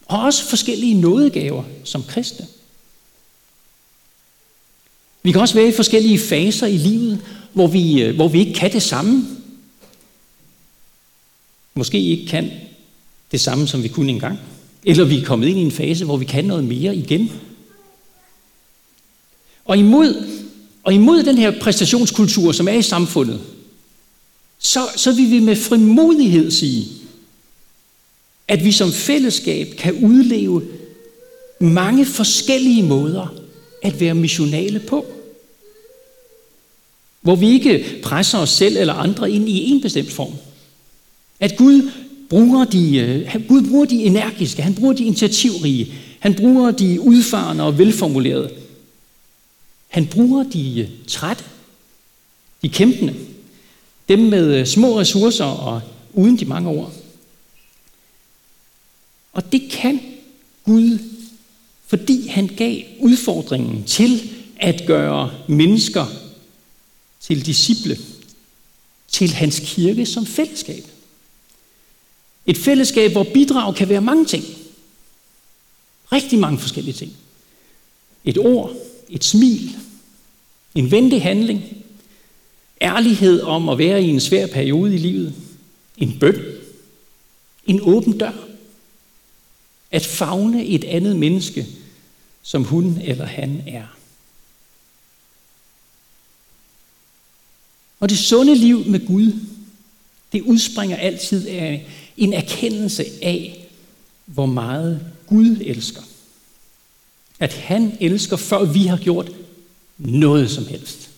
og 0.07 0.21
også 0.21 0.45
forskellige 0.45 0.95
nådegaver 0.95 1.65
som 1.85 2.05
kristne. 2.05 2.47
Vi 5.23 5.33
kan 5.33 5.41
også 5.41 5.55
være 5.55 5.69
i 5.69 5.73
forskellige 5.73 6.19
faser 6.19 6.67
i 6.67 6.77
livet, 6.77 7.21
hvor 7.53 7.67
vi, 7.67 8.03
øh, 8.03 8.15
hvor 8.15 8.29
vi 8.29 8.39
ikke 8.39 8.55
kan 8.55 8.73
det 8.73 8.83
samme. 8.83 9.27
Måske 11.75 12.01
ikke 12.01 12.27
kan 12.27 12.51
det 13.33 13.41
samme, 13.41 13.69
som 13.69 13.83
vi 13.83 13.89
kunne 13.89 14.13
engang. 14.13 14.39
Eller 14.85 15.05
vi 15.05 15.19
er 15.19 15.25
kommet 15.25 15.49
ind 15.49 15.59
i 15.59 15.63
en 15.63 15.73
fase, 15.73 16.05
hvor 16.05 16.17
vi 16.17 16.25
kan 16.25 16.45
noget 16.45 16.65
mere 16.65 16.97
igen. 16.97 17.33
Og 19.65 19.79
imod, 19.79 20.29
og 20.83 20.95
imod 20.95 21.23
den 21.23 21.39
her 21.39 21.61
præstationskultur, 21.61 22.53
som 22.53 22.69
er 22.69 22.73
i 22.73 22.83
samfundet, 22.83 23.41
så, 24.59 24.81
så 24.97 25.13
vil 25.13 25.31
vi 25.31 25.41
med 25.41 25.57
frimodighed 25.57 26.51
sige, 26.51 26.87
at 28.49 28.65
vi 28.65 28.73
som 28.73 28.93
fællesskab 28.93 29.75
kan 29.79 29.95
udleve 29.95 30.63
mange 31.61 32.07
forskellige 32.07 32.83
måder 32.83 33.35
at 33.83 34.01
være 34.01 34.15
missionale 34.15 34.81
på. 34.81 35.07
Hvor 37.21 37.37
vi 37.37 37.49
ikke 37.49 38.01
presser 38.03 38.39
os 38.39 38.51
selv 38.51 38.77
eller 38.77 38.95
andre 38.95 39.31
ind 39.31 39.49
i 39.49 39.71
en 39.71 39.81
bestemt 39.81 40.13
form. 40.13 40.33
At 41.41 41.57
Gud 41.57 41.91
bruger 42.29 42.65
de, 42.65 42.97
øh, 42.97 43.49
Gud 43.49 43.69
bruger 43.69 43.85
de 43.85 44.05
energiske, 44.05 44.63
han 44.63 44.75
bruger 44.75 44.93
de 44.93 45.05
initiativrige, 45.05 45.93
han 46.19 46.35
bruger 46.35 46.71
de 46.71 47.01
udfarende 47.01 47.65
og 47.65 47.79
velformulerede. 47.79 48.51
Han 49.89 50.07
bruger 50.07 50.43
de 50.43 50.81
øh, 50.81 50.89
trætte, 51.07 51.45
de 52.63 52.69
kæmpende, 52.69 53.15
dem 54.09 54.19
med 54.19 54.55
øh, 54.61 54.67
små 54.67 55.01
ressourcer 55.01 55.45
og 55.45 55.81
uden 56.13 56.39
de 56.39 56.45
mange 56.45 56.71
ord. 56.71 56.93
Og 59.33 59.53
det 59.53 59.71
kan 59.71 60.01
Gud, 60.65 60.99
fordi 61.87 62.29
han 62.29 62.47
gav 62.47 62.77
udfordringen 63.01 63.85
til 63.85 64.31
at 64.57 64.83
gøre 64.87 65.31
mennesker 65.49 66.07
til 67.29 67.47
disciple, 67.47 67.99
til 69.09 69.31
hans 69.31 69.63
kirke 69.65 70.07
som 70.07 70.27
fællesskab. 70.27 70.85
Et 72.47 72.59
fællesskab, 72.59 73.13
hvor 73.13 73.27
bidrag 73.35 73.75
kan 73.75 73.89
være 73.89 74.01
mange 74.01 74.25
ting. 74.25 74.45
Rigtig 76.13 76.39
mange 76.39 76.59
forskellige 76.59 76.95
ting. 76.95 77.13
Et 78.25 78.39
ord, 78.39 78.73
et 79.09 79.25
smil, 79.25 79.77
en 80.75 80.91
venlig 80.91 81.23
handling, 81.23 81.63
ærlighed 82.81 83.41
om 83.41 83.69
at 83.69 83.79
være 83.79 84.03
i 84.03 84.09
en 84.09 84.21
svær 84.21 84.47
periode 84.47 84.95
i 84.95 84.99
livet, 84.99 85.35
en 85.99 86.19
bøn, 86.19 86.43
en 87.67 87.81
åben 87.83 88.19
dør, 88.19 88.49
at 89.91 90.07
fagne 90.07 90.65
et 90.65 90.85
andet 90.85 91.17
menneske, 91.17 91.67
som 92.43 92.65
hun 92.65 93.01
eller 93.05 93.27
han 93.27 93.63
er. 93.67 93.98
Og 98.01 98.09
det 98.09 98.19
sunde 98.19 98.55
liv 98.55 98.87
med 98.87 99.07
Gud, 99.07 99.33
det 100.33 100.43
udspringer 100.43 100.97
altid 100.97 101.47
af 101.47 101.89
en 102.17 102.33
erkendelse 102.33 103.05
af, 103.23 103.69
hvor 104.27 104.47
meget 104.47 105.07
Gud 105.27 105.57
elsker. 105.61 106.03
At 107.41 107.53
han 107.53 107.97
elsker, 108.01 108.37
før 108.37 108.65
vi 108.65 108.87
har 108.87 108.97
gjort 108.97 109.33
noget 109.99 110.51
som 110.51 110.67
helst 110.67 111.09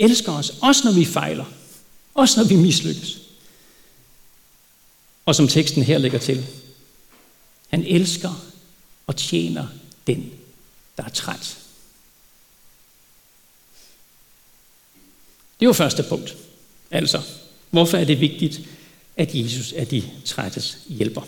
elsker 0.00 0.32
os, 0.32 0.52
også 0.62 0.82
når 0.84 0.92
vi 0.92 1.04
fejler, 1.04 1.44
også 2.14 2.40
når 2.40 2.48
vi 2.48 2.56
mislykkes. 2.56 3.20
Og 5.26 5.34
som 5.34 5.48
teksten 5.48 5.82
her 5.82 5.98
lægger 5.98 6.18
til, 6.18 6.46
han 7.68 7.84
elsker 7.84 8.44
og 9.06 9.16
tjener 9.16 9.66
den, 10.06 10.30
der 10.96 11.04
er 11.04 11.08
træt. 11.08 11.58
Det 15.60 15.68
var 15.68 15.72
første 15.72 16.02
punkt. 16.02 16.36
Altså, 16.90 17.20
hvorfor 17.70 17.98
er 17.98 18.04
det 18.04 18.20
vigtigt, 18.20 18.60
at 19.16 19.34
Jesus 19.34 19.72
er 19.76 19.84
de 19.84 20.02
trættes 20.24 20.78
hjælper? 20.88 21.22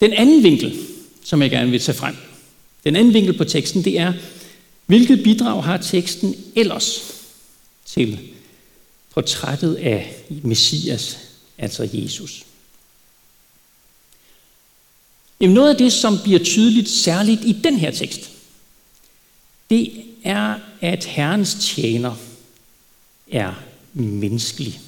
Den 0.00 0.12
anden 0.12 0.42
vinkel, 0.42 0.78
som 1.24 1.42
jeg 1.42 1.50
gerne 1.50 1.70
vil 1.70 1.80
tage 1.80 1.98
frem, 1.98 2.16
den 2.84 2.96
anden 2.96 3.14
vinkel 3.14 3.38
på 3.38 3.44
teksten, 3.44 3.84
det 3.84 3.98
er, 3.98 4.12
Hvilket 4.86 5.22
bidrag 5.22 5.64
har 5.64 5.76
teksten 5.76 6.34
ellers 6.56 7.14
til 7.86 8.18
portrættet 9.14 9.74
af 9.74 10.24
Messias, 10.28 11.18
altså 11.58 11.88
Jesus? 11.92 12.44
Jamen 15.40 15.54
noget 15.54 15.70
af 15.70 15.76
det, 15.76 15.92
som 15.92 16.18
bliver 16.22 16.44
tydeligt 16.44 16.88
særligt 16.88 17.44
i 17.44 17.52
den 17.52 17.78
her 17.78 17.90
tekst, 17.90 18.30
det 19.70 20.04
er, 20.24 20.54
at 20.80 21.04
Herrens 21.04 21.56
tjener 21.60 22.14
er 23.32 23.52
menneskelig. 23.92 24.80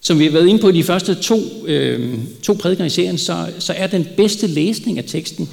Som 0.00 0.18
vi 0.18 0.24
har 0.24 0.30
været 0.30 0.48
inde 0.48 0.60
på 0.60 0.68
i 0.68 0.72
de 0.72 0.84
første 0.84 1.14
to, 1.14 1.66
øh, 1.66 2.18
to 2.42 2.52
prædikener 2.52 2.86
i 2.86 2.90
serien, 2.90 3.18
så, 3.18 3.52
så 3.58 3.72
er 3.72 3.86
den 3.86 4.06
bedste 4.16 4.46
læsning 4.46 4.98
af 4.98 5.04
teksten 5.04 5.48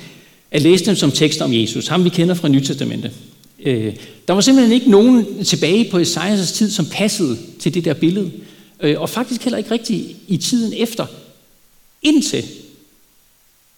at 0.52 0.62
læse 0.62 0.86
dem 0.86 0.96
som 0.96 1.12
tekster 1.12 1.46
om 1.46 1.54
Jesus, 1.54 1.88
ham 1.88 2.04
vi 2.04 2.10
kender 2.10 2.36
fra 2.36 2.48
Nytestamentet. 2.48 3.12
Øh, 3.60 3.96
der 4.28 4.34
var 4.34 4.42
simpelthen 4.42 4.74
ikke 4.74 4.92
nogen 4.92 5.44
tilbage 5.46 5.92
på 5.92 5.98
Esajas 5.98 6.52
tid, 6.52 6.72
som 6.72 6.86
passede 6.86 7.38
til 7.60 7.74
det 7.74 7.86
der 7.86 7.94
billede. 7.94 8.32
Øh, 8.80 9.02
og 9.02 9.10
faktisk 9.10 9.44
heller 9.44 9.58
ikke 9.58 9.72
rigtigt 9.72 10.18
i 10.28 10.38
tiden 10.38 10.74
efter, 10.74 11.06
indtil 12.02 12.44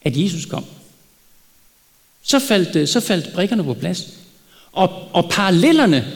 at 0.02 0.16
Jesus 0.16 0.44
kom. 0.46 0.64
Så 2.30 2.38
faldt, 2.38 2.76
øh, 2.76 2.88
så 2.88 3.00
faldt 3.00 3.32
brikkerne 3.34 3.64
på 3.64 3.74
plads. 3.74 4.06
Og, 4.72 5.14
og 5.14 5.30
parallellerne 5.30 6.12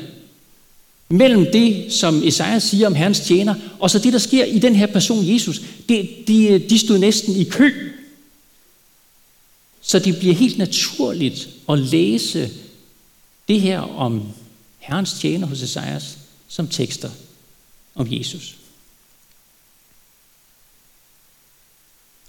mellem 1.09 1.47
det, 1.53 1.93
som 1.93 2.23
Esajas 2.25 2.63
siger 2.63 2.87
om 2.87 2.95
Herrens 2.95 3.21
tjener, 3.21 3.55
og 3.79 3.91
så 3.91 3.99
det, 3.99 4.13
der 4.13 4.19
sker 4.19 4.45
i 4.45 4.59
den 4.59 4.77
her 4.77 4.87
person, 4.87 5.33
Jesus, 5.35 5.61
det, 5.89 6.11
de, 6.27 6.47
øh, 6.47 6.71
de 6.71 6.79
stod 6.79 6.99
næsten 6.99 7.37
i 7.37 7.45
kø. 7.45 7.93
Så 9.83 9.99
det 9.99 10.19
bliver 10.19 10.35
helt 10.35 10.59
naturligt 10.59 11.49
at 11.69 11.79
læse 11.79 12.51
det 13.49 13.61
her 13.61 13.81
om 13.81 14.29
Herrens 14.79 15.13
tjener 15.13 15.47
hos 15.47 15.63
Esajas 15.63 16.19
som 16.49 16.69
tekster 16.69 17.11
om 17.95 18.07
Jesus. 18.11 18.57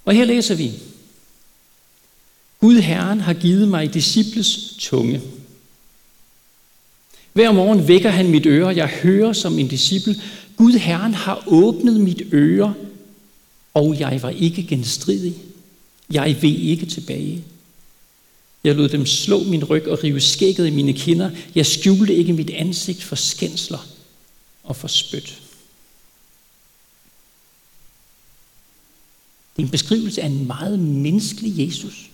Og 0.06 0.14
her 0.14 0.26
læser 0.26 0.56
vi, 0.56 0.72
Gud 2.60 2.80
Herren 2.80 3.22
har 3.22 3.34
givet 3.34 3.68
mig 3.68 3.94
disciples 3.94 4.76
tunge. 4.80 5.22
Hver 7.34 7.52
morgen 7.52 7.88
vækker 7.88 8.10
han 8.10 8.30
mit 8.30 8.46
øre, 8.46 8.76
jeg 8.76 8.88
hører 8.88 9.34
som 9.34 9.60
en 9.60 9.68
disciple. 9.68 10.22
Gud 10.58 10.74
Herren 10.74 11.14
har 11.14 11.44
åbnet 11.48 12.00
mit 12.00 12.22
øre, 12.32 12.74
og 13.74 14.00
jeg 14.00 14.22
var 14.22 14.30
ikke 14.30 14.64
genstridig. 14.64 15.36
Jeg 16.12 16.38
ved 16.42 16.50
ikke 16.50 16.86
tilbage. 16.86 17.44
Jeg 18.64 18.76
lod 18.76 18.90
dem 18.90 19.06
slå 19.06 19.44
min 19.44 19.64
ryg 19.64 19.88
og 19.88 20.04
rive 20.04 20.22
skægget 20.22 20.68
i 20.68 20.70
mine 20.70 20.94
kinder. 20.94 21.32
Jeg 21.56 21.66
skjulte 21.66 22.16
ikke 22.16 22.34
mit 22.34 22.50
ansigt 22.50 23.04
for 23.04 23.16
skændsler 23.16 23.88
og 24.64 24.76
for 24.76 24.88
spyt. 24.88 25.42
Det 29.56 29.62
er 29.62 29.66
en 29.66 29.70
beskrivelse 29.70 30.22
af 30.22 30.26
en 30.26 30.48
meget 30.48 30.80
menneskelig 30.80 31.68
Jesus. 31.68 32.10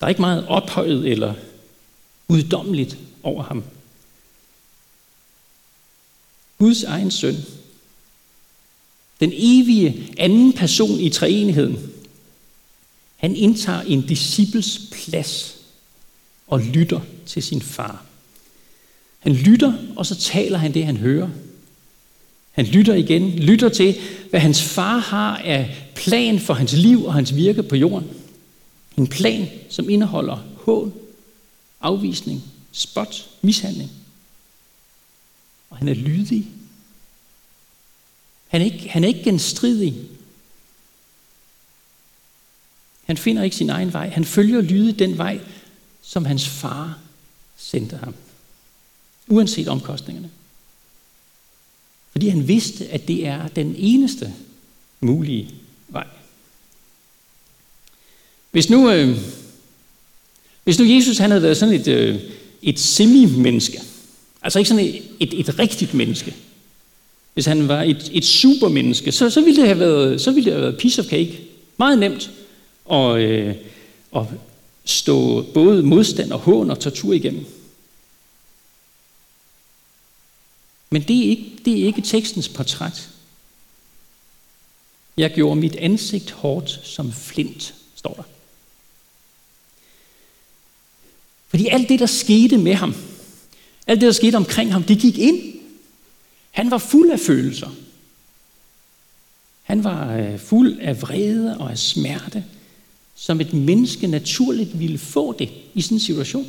Der 0.00 0.06
er 0.06 0.08
ikke 0.08 0.20
meget 0.20 0.46
ophøjet 0.48 1.08
eller 1.08 1.34
uddommeligt 2.28 2.98
over 3.22 3.42
ham. 3.42 3.64
Guds 6.58 6.82
egen 6.82 7.10
søn. 7.10 7.36
Den 9.20 9.32
evige 9.34 10.14
anden 10.18 10.52
person 10.52 11.00
i 11.00 11.10
treenigheden. 11.10 11.90
Han 13.16 13.36
indtager 13.36 13.80
en 13.80 14.06
disciples 14.06 14.80
plads 14.92 15.56
og 16.46 16.60
lytter 16.60 17.00
til 17.26 17.42
sin 17.42 17.62
far. 17.62 18.04
Han 19.18 19.32
lytter, 19.32 19.72
og 19.96 20.06
så 20.06 20.14
taler 20.14 20.58
han 20.58 20.74
det, 20.74 20.86
han 20.86 20.96
hører. 20.96 21.28
Han 22.52 22.64
lytter 22.64 22.94
igen, 22.94 23.30
lytter 23.30 23.68
til, 23.68 23.96
hvad 24.30 24.40
hans 24.40 24.62
far 24.62 24.98
har 24.98 25.36
af 25.36 25.90
plan 25.94 26.40
for 26.40 26.54
hans 26.54 26.72
liv 26.72 27.04
og 27.04 27.14
hans 27.14 27.36
virke 27.36 27.62
på 27.62 27.76
jorden. 27.76 28.10
En 28.96 29.06
plan, 29.06 29.48
som 29.70 29.90
indeholder 29.90 30.36
hån, 30.36 30.94
afvisning, 31.80 32.42
spot, 32.72 33.30
mishandling. 33.42 33.90
Og 35.70 35.76
han 35.76 35.88
er 35.88 35.94
lydig. 35.94 36.46
Han 38.46 38.60
er 38.60 38.64
ikke, 38.64 38.88
han 38.88 39.04
er 39.04 39.08
ikke 39.08 39.24
genstridig. 39.24 40.08
Han 43.04 43.16
finder 43.16 43.42
ikke 43.42 43.56
sin 43.56 43.70
egen 43.70 43.92
vej. 43.92 44.08
Han 44.08 44.24
følger 44.24 44.60
lydig 44.60 44.98
den 44.98 45.18
vej, 45.18 45.40
som 46.02 46.24
hans 46.24 46.48
far 46.48 46.98
sendte 47.56 47.96
ham. 47.96 48.14
Uanset 49.28 49.68
omkostningerne. 49.68 50.30
Fordi 52.12 52.28
han 52.28 52.48
vidste, 52.48 52.88
at 52.88 53.08
det 53.08 53.26
er 53.26 53.48
den 53.48 53.74
eneste 53.78 54.34
mulige. 55.00 55.54
Hvis 58.54 58.70
nu, 58.70 58.90
øh, 58.90 59.18
hvis 60.64 60.78
nu 60.78 60.84
Jesus 60.84 61.18
han 61.18 61.30
havde 61.30 61.42
været 61.42 61.56
sådan 61.56 61.74
et, 61.74 61.88
øh, 61.88 62.20
et 62.62 62.80
semi-menneske, 62.80 63.80
altså 64.42 64.58
ikke 64.58 64.68
sådan 64.68 64.84
et, 64.84 65.02
et, 65.20 65.40
et 65.40 65.58
rigtigt 65.58 65.94
menneske, 65.94 66.34
hvis 67.34 67.46
han 67.46 67.68
var 67.68 67.82
et, 67.82 68.10
et 68.12 68.24
supermenneske, 68.24 69.12
så, 69.12 69.30
så, 69.30 69.40
ville 69.40 69.56
det 69.56 69.66
have 69.66 69.78
været, 69.78 70.20
så 70.20 70.30
ville 70.30 70.44
det 70.44 70.52
have 70.52 70.62
været 70.62 70.78
piece 70.78 71.00
of 71.00 71.06
cake. 71.06 71.40
Meget 71.76 71.98
nemt 71.98 72.30
at, 72.92 73.16
øh, 73.16 73.54
at 74.16 74.22
stå 74.84 75.42
både 75.42 75.82
modstand 75.82 76.32
og 76.32 76.38
hån 76.38 76.70
og 76.70 76.80
tortur 76.80 77.12
igennem. 77.12 77.46
Men 80.90 81.02
det 81.02 81.18
er 81.18 81.28
ikke, 81.30 81.52
det 81.64 81.80
er 81.80 81.86
ikke 81.86 82.02
tekstens 82.02 82.48
portræt. 82.48 83.08
Jeg 85.16 85.30
gjorde 85.34 85.60
mit 85.60 85.76
ansigt 85.76 86.30
hårdt 86.30 86.80
som 86.82 87.12
flint, 87.12 87.74
står 87.94 88.14
der. 88.14 88.33
Fordi 91.54 91.66
alt 91.66 91.88
det, 91.88 92.00
der 92.00 92.06
skete 92.06 92.58
med 92.58 92.74
ham, 92.74 92.94
alt 93.86 94.00
det, 94.00 94.06
der 94.06 94.12
skete 94.12 94.36
omkring 94.36 94.72
ham, 94.72 94.82
det 94.82 94.98
gik 94.98 95.18
ind. 95.18 95.40
Han 96.50 96.70
var 96.70 96.78
fuld 96.78 97.10
af 97.10 97.20
følelser. 97.20 97.70
Han 99.62 99.84
var 99.84 100.16
øh, 100.16 100.38
fuld 100.38 100.78
af 100.80 101.02
vrede 101.02 101.58
og 101.58 101.70
af 101.70 101.78
smerte, 101.78 102.44
som 103.14 103.40
et 103.40 103.52
menneske 103.52 104.06
naturligt 104.06 104.78
ville 104.78 104.98
få 104.98 105.32
det 105.38 105.50
i 105.74 105.80
sådan 105.80 105.96
en 105.96 106.00
situation 106.00 106.46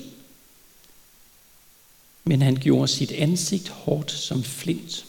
men 2.28 2.42
han 2.42 2.56
gjorde 2.56 2.88
sit 2.88 3.12
ansigt 3.12 3.70
hårdt 3.70 4.12
som 4.12 4.44
flint. 4.44 5.06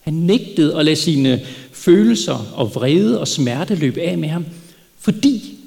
Han 0.00 0.14
nægtede 0.14 0.78
at 0.78 0.84
lade 0.84 0.96
sine 0.96 1.46
følelser 1.72 2.52
og 2.54 2.74
vrede 2.74 3.20
og 3.20 3.28
smerte 3.28 3.74
løbe 3.74 4.00
af 4.00 4.18
med 4.18 4.28
ham, 4.28 4.46
fordi 4.98 5.59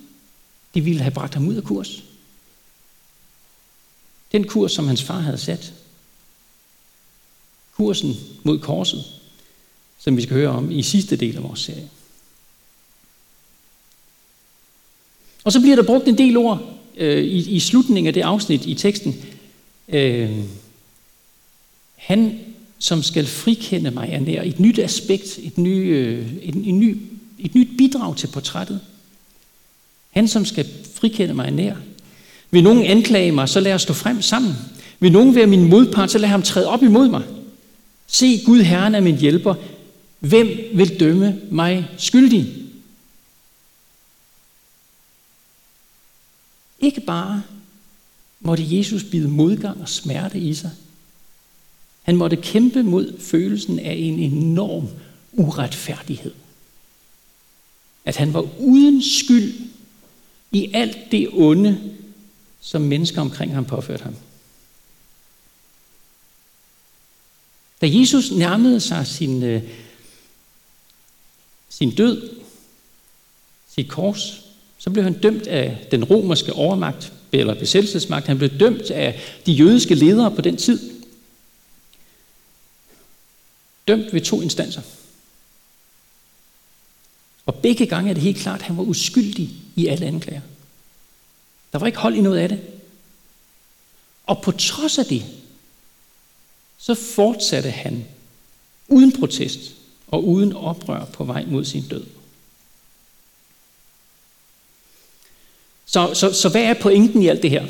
de 0.74 0.82
ville 0.82 1.02
have 1.02 1.14
bragt 1.14 1.34
ham 1.34 1.48
ud 1.48 1.56
af 1.56 1.64
kurs. 1.64 2.04
Den 4.32 4.48
kurs, 4.48 4.72
som 4.72 4.88
hans 4.88 5.04
far 5.04 5.20
havde 5.20 5.38
sat. 5.38 5.74
Kursen 7.76 8.16
mod 8.44 8.60
korset, 8.60 9.06
som 10.00 10.18
vi 10.18 10.22
skal 10.22 10.36
høre 10.36 10.50
om 10.50 10.72
i 10.72 10.84
sidste 10.84 11.16
del 11.16 11.38
af 11.38 11.44
vores 11.44 11.60
serie. 11.60 11.90
Og 15.44 15.52
så 15.52 15.62
bliver 15.62 15.76
der 15.76 15.84
brugt 15.84 16.08
en 16.08 16.18
del 16.18 16.38
ord 16.38 16.74
øh, 16.96 17.24
i, 17.24 17.56
i 17.56 17.60
slutningen 17.60 18.08
af 18.08 18.14
det 18.14 18.22
afsnit 18.22 18.66
i 18.66 18.74
teksten, 18.74 19.26
øh, 19.88 20.44
han 21.96 22.40
som 22.80 23.04
skal 23.04 23.28
frikende 23.28 23.92
mig 23.92 24.10
er 24.12 24.20
nær. 24.20 24.42
Et 24.42 24.60
nyt 24.60 24.80
aspekt, 24.80 25.40
et, 25.44 25.58
ny, 25.58 25.96
øh, 25.96 26.34
et, 26.42 26.56
en 26.56 26.80
ny, 26.80 26.98
et 27.40 27.56
nyt 27.56 27.78
bidrag 27.78 28.18
til 28.18 28.28
portrættet. 28.28 28.80
Han 30.14 30.28
som 30.28 30.46
skal 30.46 30.68
frikende 30.96 31.34
mig 31.34 31.52
nær. 31.52 31.76
Vil 32.52 32.64
nogen 32.64 32.84
anklage 32.84 33.32
mig, 33.32 33.50
så 33.50 33.60
lad 33.60 33.74
os 33.74 33.82
stå 33.82 33.94
frem 33.94 34.22
sammen. 34.22 34.54
Vil 35.00 35.12
nogen 35.12 35.36
være 35.36 35.48
min 35.48 35.70
modpart, 35.70 36.12
så 36.12 36.18
lad 36.18 36.30
ham 36.30 36.42
træde 36.42 36.68
op 36.68 36.84
imod 36.84 37.10
mig. 37.10 37.24
Se, 38.08 38.42
Gud 38.46 38.62
Herren 38.62 38.96
er 38.96 39.02
min 39.02 39.18
hjælper. 39.18 39.56
Hvem 40.20 40.48
vil 40.74 41.00
dømme 41.00 41.42
mig 41.52 41.88
skyldig? 41.98 42.54
Ikke 46.80 47.02
bare 47.02 47.44
måtte 48.40 48.78
Jesus 48.78 49.04
bide 49.04 49.28
modgang 49.28 49.82
og 49.82 49.90
smerte 49.90 50.40
i 50.40 50.54
sig. 50.54 50.72
Han 52.04 52.16
måtte 52.16 52.36
kæmpe 52.36 52.84
mod 52.84 53.20
følelsen 53.20 53.80
af 53.80 53.94
en 53.94 54.20
enorm 54.20 54.88
uretfærdighed. 55.32 56.32
At 58.06 58.16
han 58.16 58.34
var 58.34 58.60
uden 58.60 59.04
skyld 59.04 59.54
i 60.54 60.70
alt 60.74 60.98
det 61.12 61.30
onde, 61.32 61.92
som 62.62 62.82
mennesker 62.82 63.22
omkring 63.22 63.54
ham 63.54 63.66
påførte 63.66 64.04
ham. 64.04 64.16
Da 67.82 67.88
Jesus 67.92 68.32
nærmede 68.32 68.80
sig 68.80 69.08
sin, 69.08 69.44
øh, 69.44 69.64
sin 71.70 71.96
død, 71.96 72.30
sit 73.76 73.90
kors, 73.90 74.42
så 74.78 74.90
blev 74.90 75.04
han 75.04 75.20
dømt 75.20 75.48
af 75.48 75.88
den 75.92 76.04
romerske 76.04 76.54
overmagt, 76.54 77.14
eller 77.32 77.54
besættelsesmagt. 77.54 78.28
Han 78.28 78.38
blev 78.38 78.50
dømt 78.60 78.92
af 78.92 79.22
de 79.46 79.52
jødiske 79.52 79.96
ledere 79.96 80.32
på 80.32 80.42
den 80.42 80.58
tid. 80.58 81.04
Dømt 83.88 84.14
ved 84.14 84.22
to 84.22 84.42
instanser. 84.42 84.82
Og 87.46 87.56
begge 87.56 87.86
gange 87.86 88.10
er 88.10 88.14
det 88.14 88.24
helt 88.24 88.38
klart, 88.38 88.60
at 88.60 88.66
han 88.66 88.78
var 88.78 88.84
uskyldig 88.84 89.50
i 89.76 89.88
alle 89.88 90.06
anklager. 90.06 90.42
Der 91.74 91.80
var 91.80 91.88
ikke 91.88 92.00
hold 92.00 92.16
i 92.16 92.22
noget 92.22 92.38
af 92.38 92.50
det. 92.50 92.62
Og 94.26 94.42
på 94.42 94.52
trods 94.52 94.98
af 94.98 95.06
det, 95.06 95.26
så 96.78 96.96
fortsatte 96.96 97.70
han 97.70 98.06
uden 98.88 99.12
protest 99.12 99.60
og 100.08 100.28
uden 100.28 100.54
oprør 100.54 101.06
på 101.06 101.24
vej 101.24 101.46
mod 101.46 101.66
sin 101.66 101.88
død. 101.88 102.06
Så, 105.86 106.14
så, 106.14 106.34
så 106.34 106.50
hvad 106.50 106.64
er 106.64 106.74
pointen 106.74 107.22
i 107.22 107.28
alt 107.28 107.42
det 107.42 107.50
her? 107.50 107.68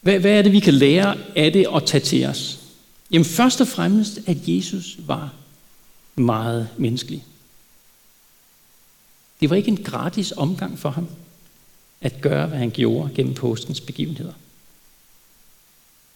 Hvad, 0.00 0.18
hvad 0.18 0.38
er 0.38 0.42
det, 0.42 0.52
vi 0.52 0.60
kan 0.60 0.74
lære 0.74 1.16
af 1.36 1.52
det 1.52 1.68
og 1.68 1.86
tage 1.86 2.04
til 2.04 2.26
os? 2.26 2.58
Jamen 3.10 3.24
først 3.24 3.60
og 3.60 3.68
fremmest, 3.68 4.18
at 4.26 4.36
Jesus 4.46 4.96
var 4.98 5.34
meget 6.14 6.68
menneskelig. 6.76 7.24
Det 9.40 9.50
var 9.50 9.56
ikke 9.56 9.68
en 9.68 9.84
gratis 9.84 10.32
omgang 10.36 10.78
for 10.78 10.90
ham 10.90 11.08
at 12.00 12.20
gøre, 12.20 12.46
hvad 12.46 12.58
han 12.58 12.70
gjorde 12.70 13.14
gennem 13.14 13.34
påskens 13.34 13.80
begivenheder. 13.80 14.32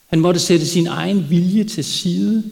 Han 0.06 0.20
måtte 0.20 0.40
sætte 0.40 0.66
sin 0.66 0.86
egen 0.86 1.30
vilje 1.30 1.64
til 1.64 1.84
side 1.84 2.50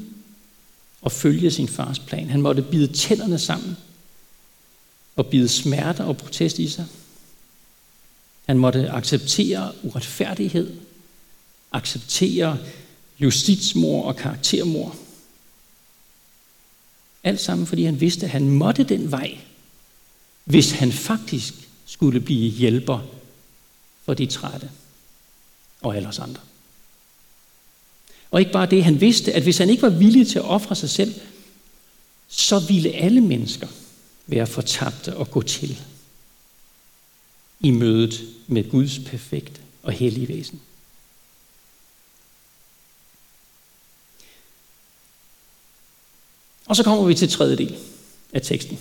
og 1.02 1.12
følge 1.12 1.50
sin 1.50 1.68
fars 1.68 1.98
plan. 1.98 2.30
Han 2.30 2.42
måtte 2.42 2.62
bide 2.62 2.92
tænderne 2.92 3.38
sammen 3.38 3.76
og 5.16 5.26
bide 5.26 5.48
smerter 5.48 6.04
og 6.04 6.16
protest 6.16 6.58
i 6.58 6.68
sig. 6.68 6.86
Han 8.46 8.58
måtte 8.58 8.90
acceptere 8.90 9.72
uretfærdighed, 9.82 10.76
acceptere 11.72 12.58
justitsmor 13.20 14.04
og 14.04 14.16
karaktermor. 14.16 14.96
Alt 17.24 17.40
sammen, 17.40 17.66
fordi 17.66 17.84
han 17.84 18.00
vidste, 18.00 18.26
at 18.26 18.32
han 18.32 18.50
måtte 18.50 18.84
den 18.84 19.10
vej, 19.10 19.38
hvis 20.44 20.70
han 20.70 20.92
faktisk 20.92 21.54
skulle 21.86 22.20
blive 22.20 22.50
hjælper 22.50 23.00
for 24.04 24.14
de 24.14 24.26
trætte 24.26 24.70
og 25.80 25.96
alle 25.96 26.08
os 26.08 26.18
andre. 26.18 26.40
Og 28.30 28.40
ikke 28.40 28.52
bare 28.52 28.66
det, 28.66 28.84
han 28.84 29.00
vidste, 29.00 29.32
at 29.32 29.42
hvis 29.42 29.58
han 29.58 29.70
ikke 29.70 29.82
var 29.82 29.88
villig 29.88 30.28
til 30.28 30.38
at 30.38 30.44
ofre 30.44 30.76
sig 30.76 30.90
selv, 30.90 31.14
så 32.28 32.58
ville 32.58 32.90
alle 32.92 33.20
mennesker 33.20 33.68
være 34.26 34.46
fortabte 34.46 35.16
og 35.16 35.30
gå 35.30 35.42
til 35.42 35.80
i 37.60 37.70
mødet 37.70 38.20
med 38.46 38.70
Guds 38.70 38.98
perfekte 38.98 39.60
og 39.82 39.92
hellige 39.92 40.28
væsen. 40.28 40.60
Og 46.66 46.76
så 46.76 46.82
kommer 46.82 47.04
vi 47.04 47.14
til 47.14 47.28
tredje 47.28 47.56
del 47.56 47.76
af 48.32 48.42
teksten. 48.42 48.78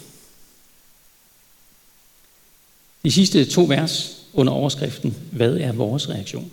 De 3.05 3.11
sidste 3.11 3.45
to 3.45 3.63
vers 3.63 4.17
under 4.33 4.53
overskriften, 4.53 5.15
hvad 5.31 5.57
er 5.57 5.71
vores 5.71 6.09
reaktion? 6.09 6.51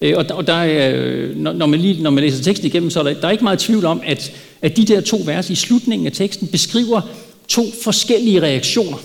Øh, 0.00 0.16
og 0.16 0.28
der, 0.28 0.34
og 0.34 0.46
der, 0.46 0.90
øh, 0.92 1.36
når, 1.36 1.66
man 1.66 1.80
lige, 1.80 2.02
når 2.02 2.10
man 2.10 2.24
læser 2.24 2.42
teksten 2.42 2.66
igennem, 2.66 2.90
så 2.90 3.00
er 3.00 3.04
der, 3.04 3.20
der 3.20 3.26
er 3.26 3.32
ikke 3.32 3.44
meget 3.44 3.58
tvivl 3.58 3.84
om, 3.84 4.00
at, 4.04 4.32
at 4.62 4.76
de 4.76 4.84
der 4.84 5.00
to 5.00 5.20
vers 5.24 5.50
i 5.50 5.54
slutningen 5.54 6.06
af 6.06 6.12
teksten 6.12 6.48
beskriver 6.48 7.00
to 7.48 7.62
forskellige 7.82 8.42
reaktioner. 8.42 8.98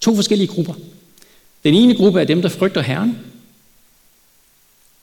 To 0.00 0.14
forskellige 0.14 0.48
grupper. 0.48 0.74
Den 1.64 1.74
ene 1.74 1.94
gruppe 1.94 2.20
er 2.20 2.24
dem, 2.24 2.42
der 2.42 2.48
frygter 2.48 2.82
Herren. 2.82 3.18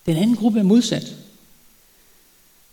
Den 0.05 0.17
anden 0.17 0.35
gruppe 0.35 0.59
er 0.59 0.63
modsat. 0.63 1.15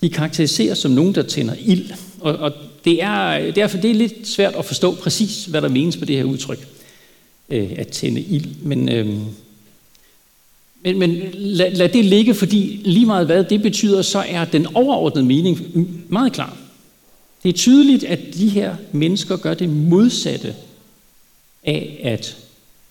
De 0.01 0.11
karakteriseres 0.11 0.79
som 0.79 0.91
nogen, 0.91 1.15
der 1.15 1.23
tænder 1.23 1.55
ild. 1.61 1.91
Og, 2.21 2.37
og 2.37 2.53
det 2.85 3.03
er, 3.03 3.51
derfor 3.53 3.79
det 3.79 3.91
er 3.91 3.95
lidt 3.95 4.29
svært 4.29 4.55
at 4.55 4.65
forstå 4.65 4.95
præcis, 4.95 5.45
hvad 5.45 5.63
der 5.63 5.69
menes 5.69 5.99
med 5.99 6.07
det 6.07 6.17
her 6.17 6.25
udtryk, 6.25 6.69
øh, 7.49 7.73
at 7.77 7.89
tænde 7.89 8.21
ild. 8.21 8.55
Men, 8.63 8.89
øh, 8.89 9.07
men, 10.83 10.99
men 10.99 11.31
lad, 11.33 11.71
lad 11.71 11.89
det 11.89 12.05
ligge, 12.05 12.35
fordi 12.35 12.81
lige 12.85 13.07
meget 13.07 13.27
hvad 13.27 13.45
det 13.45 13.63
betyder, 13.63 14.03
så 14.03 14.25
er 14.29 14.45
den 14.45 14.67
overordnede 14.75 15.27
mening 15.27 15.61
meget 16.09 16.33
klar. 16.33 16.57
Det 17.43 17.49
er 17.49 17.53
tydeligt, 17.53 18.05
at 18.05 18.21
de 18.35 18.49
her 18.49 18.77
mennesker 18.93 19.37
gør 19.37 19.55
det 19.55 19.69
modsatte 19.69 20.57
af 21.65 22.01
at 22.03 22.37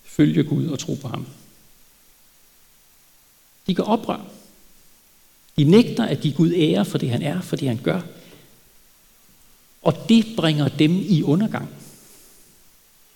følge 0.06 0.44
Gud 0.44 0.68
og 0.68 0.80
tro 0.80 0.94
på 0.94 1.08
ham. 1.08 1.26
De 3.68 3.76
gør 3.76 3.84
oprør. 3.84 4.22
De 5.58 5.64
nægter 5.64 6.06
at 6.06 6.20
give 6.20 6.34
Gud 6.34 6.54
ære 6.54 6.86
for 6.86 6.98
det, 6.98 7.10
han 7.10 7.22
er, 7.22 7.42
for 7.42 7.56
det, 7.56 7.68
han 7.68 7.80
gør. 7.84 8.02
Og 9.82 10.10
det 10.10 10.26
bringer 10.38 10.68
dem 10.68 11.06
i 11.08 11.24
undergang. 11.24 11.70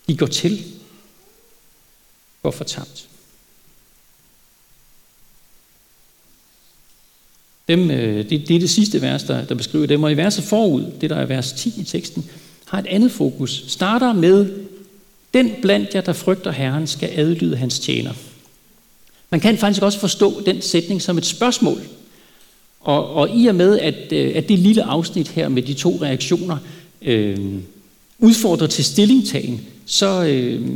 De 0.08 0.18
går 0.18 0.28
til. 0.28 0.79
Går 2.44 2.52
fortabt. 2.52 3.10
Dem, 7.68 7.92
øh, 7.92 8.30
det, 8.30 8.48
det 8.48 8.56
er 8.56 8.60
det 8.60 8.70
sidste 8.70 9.02
vers, 9.02 9.24
der, 9.24 9.46
der 9.46 9.56
beskriver 9.56 9.88
dem. 9.88 10.04
Og 10.04 10.12
i 10.12 10.18
verset 10.18 10.44
forud, 10.44 10.86
det 11.02 11.10
der 11.10 11.16
er 11.16 11.26
vers 11.26 11.54
10 11.54 11.74
i 11.78 11.84
teksten, 11.84 12.30
har 12.66 12.80
et 12.80 12.88
andet 12.88 13.12
fokus. 13.12 13.64
Starter 13.68 14.14
med, 14.14 14.50
den 15.34 15.52
blandt 15.62 15.96
jer, 15.96 16.02
der 16.02 16.14
frygter 16.14 16.52
Herren, 16.52 16.88
skal 16.88 17.10
adlyde 17.16 17.58
hans 17.58 17.80
tjener. 17.80 18.14
Man 19.30 19.40
kan 19.40 19.58
faktisk 19.58 19.84
også 19.84 20.00
forstå 20.00 20.42
den 20.46 20.62
sætning 20.62 21.02
som 21.02 21.18
et 21.18 21.26
spørgsmål. 21.26 21.82
Og, 22.80 23.10
og 23.10 23.30
i 23.36 23.48
og 23.48 23.56
med, 23.56 23.80
at, 23.80 24.12
øh, 24.12 24.32
at 24.36 24.50
det 24.50 24.60
lille 24.60 24.84
afsnit 24.84 25.28
her 25.28 25.50
med 25.50 25.64
de 25.64 25.74
to 25.74 26.00
reaktioner 26.02 26.58
øh, 27.02 27.38
udfordrer 28.20 28.68
til 28.68 28.86
stillingtagen, 28.86 29.62
så, 29.86 30.24
øh, 30.24 30.68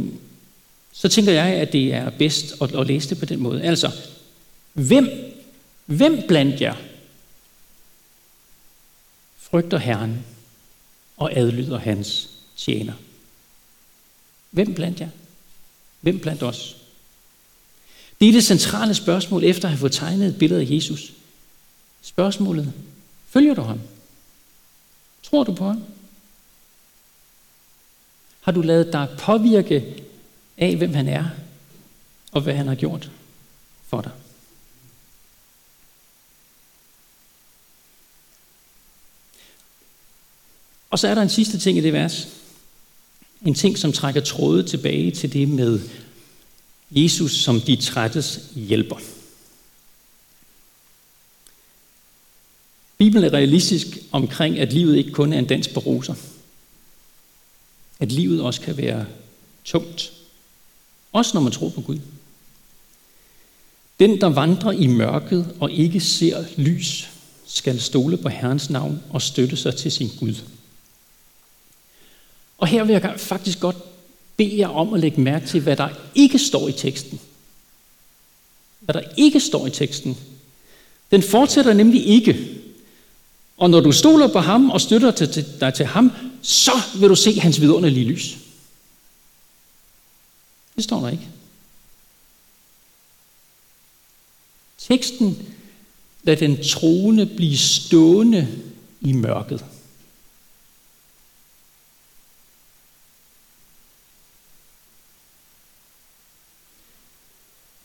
så 0.94 1.10
tænker 1.10 1.32
jeg, 1.32 1.46
at 1.46 1.74
det 1.74 1.94
er 1.94 2.10
bedst 2.10 2.62
at, 2.62 2.76
at 2.76 2.88
læse 2.88 3.10
det 3.10 3.20
på 3.20 3.26
den 3.26 3.40
måde. 3.40 3.64
Altså, 3.64 3.92
hvem, 4.74 5.10
hvem 5.86 6.24
blandt 6.28 6.62
jer 6.62 6.76
frygter 9.38 9.78
Herren 9.78 10.26
og 11.18 11.38
adlyder 11.38 11.80
hans 11.80 12.30
tjener? 12.58 12.94
Hvem 14.52 14.74
blandt 14.74 15.00
jer? 15.00 15.10
Hvem 16.02 16.20
blandt 16.20 16.44
os? 16.44 16.78
Det 18.20 18.28
er 18.28 18.34
det 18.34 18.44
centrale 18.44 18.94
spørgsmål, 18.94 19.44
efter 19.44 19.68
at 19.68 19.72
have 19.72 19.80
fået 19.80 19.92
tegnet 19.92 20.28
et 20.28 20.38
billede 20.40 20.62
af 20.62 20.68
Jesus. 20.70 21.14
Spørgsmålet, 22.02 22.74
følger 23.30 23.54
du 23.54 23.62
ham? 23.62 23.80
Tror 25.24 25.44
du 25.44 25.54
på 25.54 25.68
ham? 25.68 25.84
Har 28.42 28.52
du 28.52 28.62
lavet 28.62 28.94
dig 28.94 29.08
påvirke 29.18 30.03
af, 30.58 30.76
hvem 30.76 30.94
han 30.94 31.08
er, 31.08 31.26
og 32.32 32.42
hvad 32.42 32.54
han 32.54 32.68
har 32.68 32.76
gjort 32.76 33.12
for 33.88 34.02
dig? 34.02 34.12
Og 40.90 41.00
så 41.00 41.08
er 41.08 41.16
der 41.16 41.22
en 41.22 41.30
sidste 41.30 41.60
ting 41.60 41.78
i 41.78 41.82
det 41.82 41.94
vers. 41.94 42.28
En 43.46 43.54
ting, 43.54 43.78
som 43.78 43.92
trækker 43.92 44.22
tråde 44.22 44.64
tilbage 44.64 45.12
til 45.12 45.34
det 45.34 45.50
med 45.50 45.80
Jesus 46.92 47.32
som 47.32 47.62
de 47.62 47.76
trættes 47.76 48.40
hjælper. 48.56 48.96
Bibelen 52.98 53.24
er 53.24 53.34
realistisk 53.34 53.88
omkring, 54.12 54.60
at 54.60 54.74
livet 54.74 54.98
ikke 54.98 55.12
kun 55.12 55.34
er 55.34 55.40
en 55.40 55.48
dans 55.48 55.68
på 55.68 55.80
roser. 55.80 56.16
At 58.00 58.12
livet 58.12 58.42
også 58.42 58.62
kan 58.62 58.78
være 58.78 59.06
tungt. 59.66 60.14
Også 61.14 61.32
når 61.34 61.42
man 61.42 61.52
tror 61.52 61.70
på 61.70 61.82
Gud. 61.82 62.00
Den, 64.00 64.22
der 64.22 64.28
vandrer 64.28 64.72
i 64.72 64.88
mørket 64.88 65.56
og 65.60 65.72
ikke 65.72 66.00
ser 66.00 66.44
lys, 66.58 67.10
skal 67.46 67.82
stole 67.82 68.18
på 68.18 68.30
Herrens 68.30 68.70
navn 68.70 69.04
og 69.10 69.22
støtte 69.22 69.58
sig 69.58 69.76
til 69.76 69.92
sin 69.92 70.12
Gud. 70.20 70.36
Og 72.58 72.68
her 72.68 72.84
vil 72.84 72.94
jeg 72.94 73.14
faktisk 73.18 73.60
godt 73.60 73.76
bede 74.38 74.58
jer 74.58 74.68
om 74.68 74.94
at 74.94 75.00
lægge 75.00 75.22
mærke 75.22 75.48
til, 75.48 75.62
hvad 75.62 75.76
der 75.76 75.90
ikke 76.16 76.40
står 76.40 76.68
i 76.68 76.72
teksten. 76.72 77.20
Hvad 78.80 78.94
der 78.94 79.02
ikke 79.18 79.40
står 79.40 79.68
i 79.68 79.70
teksten. 79.70 80.18
Den 81.12 81.24
fortsætter 81.24 81.74
nemlig 81.74 82.08
ikke. 82.08 82.48
Og 83.58 83.70
når 83.70 83.80
du 83.80 83.92
stoler 83.92 84.28
på 84.28 84.40
ham 84.40 84.70
og 84.70 84.82
støtter 84.82 85.12
dig 85.60 85.74
til 85.74 85.86
ham, 85.86 86.12
så 86.42 86.72
vil 87.00 87.10
du 87.10 87.16
se 87.16 87.40
hans 87.40 87.62
vidunderlige 87.62 88.06
lys. 88.06 88.38
Det 90.84 90.90
står 90.90 91.02
der 91.02 91.10
ikke. 91.10 91.30
Teksten 94.78 95.54
lad 96.24 96.38
den 96.38 96.64
troende 96.64 97.26
blive 97.26 97.58
stående 97.58 98.64
i 99.02 99.12
mørket. 99.12 99.66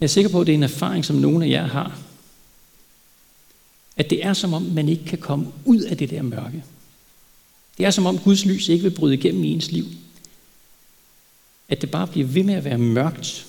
Jeg 0.01 0.07
er 0.07 0.07
sikker 0.07 0.31
på, 0.31 0.41
at 0.41 0.47
det 0.47 0.53
er 0.53 0.57
en 0.57 0.63
erfaring, 0.63 1.05
som 1.05 1.17
nogle 1.17 1.45
af 1.45 1.51
jer 1.51 1.67
har. 1.67 1.99
At 3.97 4.11
det 4.11 4.25
er 4.25 4.33
som 4.33 4.53
om, 4.53 4.63
man 4.63 4.89
ikke 4.89 5.05
kan 5.05 5.19
komme 5.19 5.53
ud 5.65 5.81
af 5.81 5.97
det 5.97 6.11
der 6.11 6.23
mørke. 6.23 6.65
Det 7.79 7.87
er 7.87 7.91
som 7.91 8.07
om 8.07 8.19
Guds 8.19 8.45
lys 8.45 8.69
ikke 8.69 8.83
vil 8.83 8.97
bryde 8.97 9.15
igennem 9.15 9.45
i 9.45 9.53
ens 9.53 9.71
liv. 9.71 9.85
At 11.69 11.81
det 11.81 11.91
bare 11.91 12.07
bliver 12.07 12.27
ved 12.27 12.43
med 12.43 12.55
at 12.55 12.65
være 12.65 12.79
mørkt. 12.79 13.47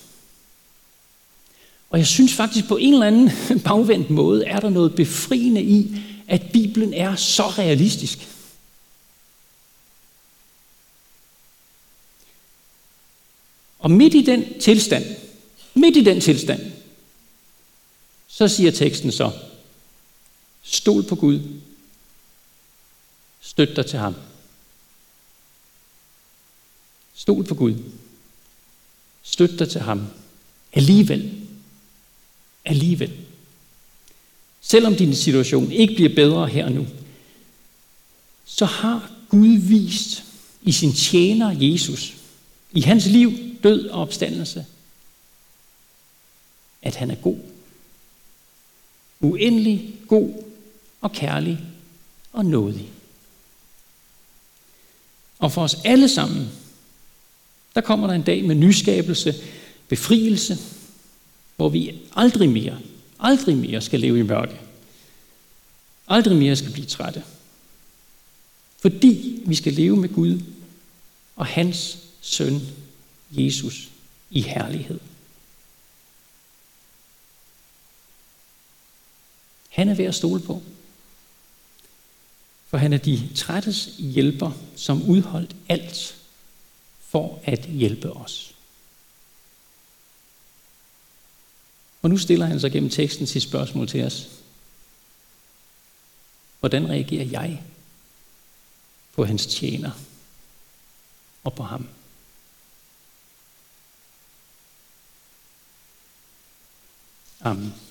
Og 1.90 2.00
jeg 2.00 2.08
synes 2.08 2.34
faktisk 2.34 2.68
på 2.68 2.78
en 2.78 2.94
eller 2.94 3.08
anden 3.08 3.32
bagvendt 3.68 4.10
måde, 4.10 4.46
er 4.46 4.60
der 4.60 4.70
noget 4.70 4.96
befriende 4.96 5.62
i, 5.62 6.02
at 6.28 6.52
Bibelen 6.54 6.94
er 6.94 7.16
så 7.16 7.48
realistisk. 7.48 8.30
Og 13.80 13.92
midt 13.92 14.14
i 14.14 14.22
den 14.22 14.60
tilstand, 14.60 15.06
midt 15.74 15.98
i 15.98 16.04
den 16.04 16.22
tilstand, 16.22 16.72
så 18.28 18.48
siger 18.48 18.72
teksten 18.72 19.12
så, 19.12 19.32
stol 20.64 21.04
på 21.04 21.16
Gud, 21.16 21.62
støt 23.42 23.76
dig 23.76 23.86
til 23.86 24.00
ham. 24.00 24.16
Stol 27.16 27.44
på 27.44 27.56
Gud, 27.56 27.76
støt 29.32 29.60
dig 29.60 29.70
til 29.70 29.82
ham. 29.82 30.08
Alligevel, 30.74 31.32
alligevel. 32.66 33.12
Selvom 34.62 34.96
din 34.96 35.16
situation 35.16 35.72
ikke 35.72 35.96
bliver 35.96 36.16
bedre 36.16 36.48
her 36.48 36.66
og 36.66 36.72
nu, 36.72 36.88
så 38.46 38.66
har 38.66 39.12
Gud 39.30 39.58
vist 39.58 40.24
i 40.62 40.72
sin 40.72 40.94
tjener 40.94 41.52
Jesus, 41.52 42.14
i 42.72 42.82
hans 42.82 43.06
liv, 43.06 43.32
død 43.64 43.88
og 43.88 44.02
opstandelse, 44.02 44.66
at 46.82 46.96
han 46.96 47.12
er 47.12 47.16
god. 47.16 47.38
Uendelig 49.20 49.96
god 50.08 50.44
og 51.02 51.12
kærlig 51.12 51.60
og 52.34 52.46
nådig. 52.46 52.90
Og 55.40 55.52
for 55.52 55.64
os 55.64 55.78
alle 55.84 56.10
sammen, 56.10 56.50
der 57.76 57.82
kommer 57.82 58.08
der 58.08 58.14
en 58.14 58.24
dag 58.24 58.44
med 58.44 58.56
nyskabelse, 58.56 59.36
befrielse, 59.88 60.58
hvor 61.56 61.70
vi 61.70 62.02
aldrig 62.16 62.50
mere, 62.50 62.80
aldrig 63.20 63.58
mere 63.58 63.82
skal 63.82 64.00
leve 64.00 64.20
i 64.20 64.24
mørke. 64.24 64.60
Aldrig 66.08 66.38
mere 66.38 66.56
skal 66.56 66.72
blive 66.72 66.86
trætte. 66.86 67.24
Fordi 68.82 69.44
vi 69.46 69.56
skal 69.56 69.74
leve 69.74 69.98
med 69.98 70.10
Gud 70.10 70.42
og 71.36 71.46
hans 71.46 71.98
søn, 72.22 72.62
Jesus, 73.32 73.90
i 74.30 74.42
herlighed. 74.42 75.00
Han 79.70 79.90
er 79.90 79.96
ved 79.96 80.06
at 80.06 80.16
stole 80.16 80.42
på. 80.42 80.62
For 82.68 82.78
han 82.78 82.94
er 82.94 82.98
de 82.98 83.30
trættes 83.36 83.90
hjælper, 83.98 84.52
som 84.76 85.10
udholdt 85.10 85.56
alt 85.70 86.19
for 87.10 87.42
at 87.44 87.60
hjælpe 87.60 88.14
os. 88.14 88.56
Og 92.02 92.10
nu 92.10 92.18
stiller 92.18 92.46
han 92.46 92.60
sig 92.60 92.72
gennem 92.72 92.90
teksten 92.90 93.28
sit 93.28 93.44
spørgsmål 93.44 93.88
til 93.88 94.04
os. 94.04 94.30
Hvordan 96.60 96.90
reagerer 96.90 97.26
jeg 97.26 97.64
på 99.14 99.26
hans 99.26 99.46
tjener 99.46 99.92
og 101.44 101.54
på 101.54 101.64
ham? 101.64 101.88
Amen. 107.42 107.89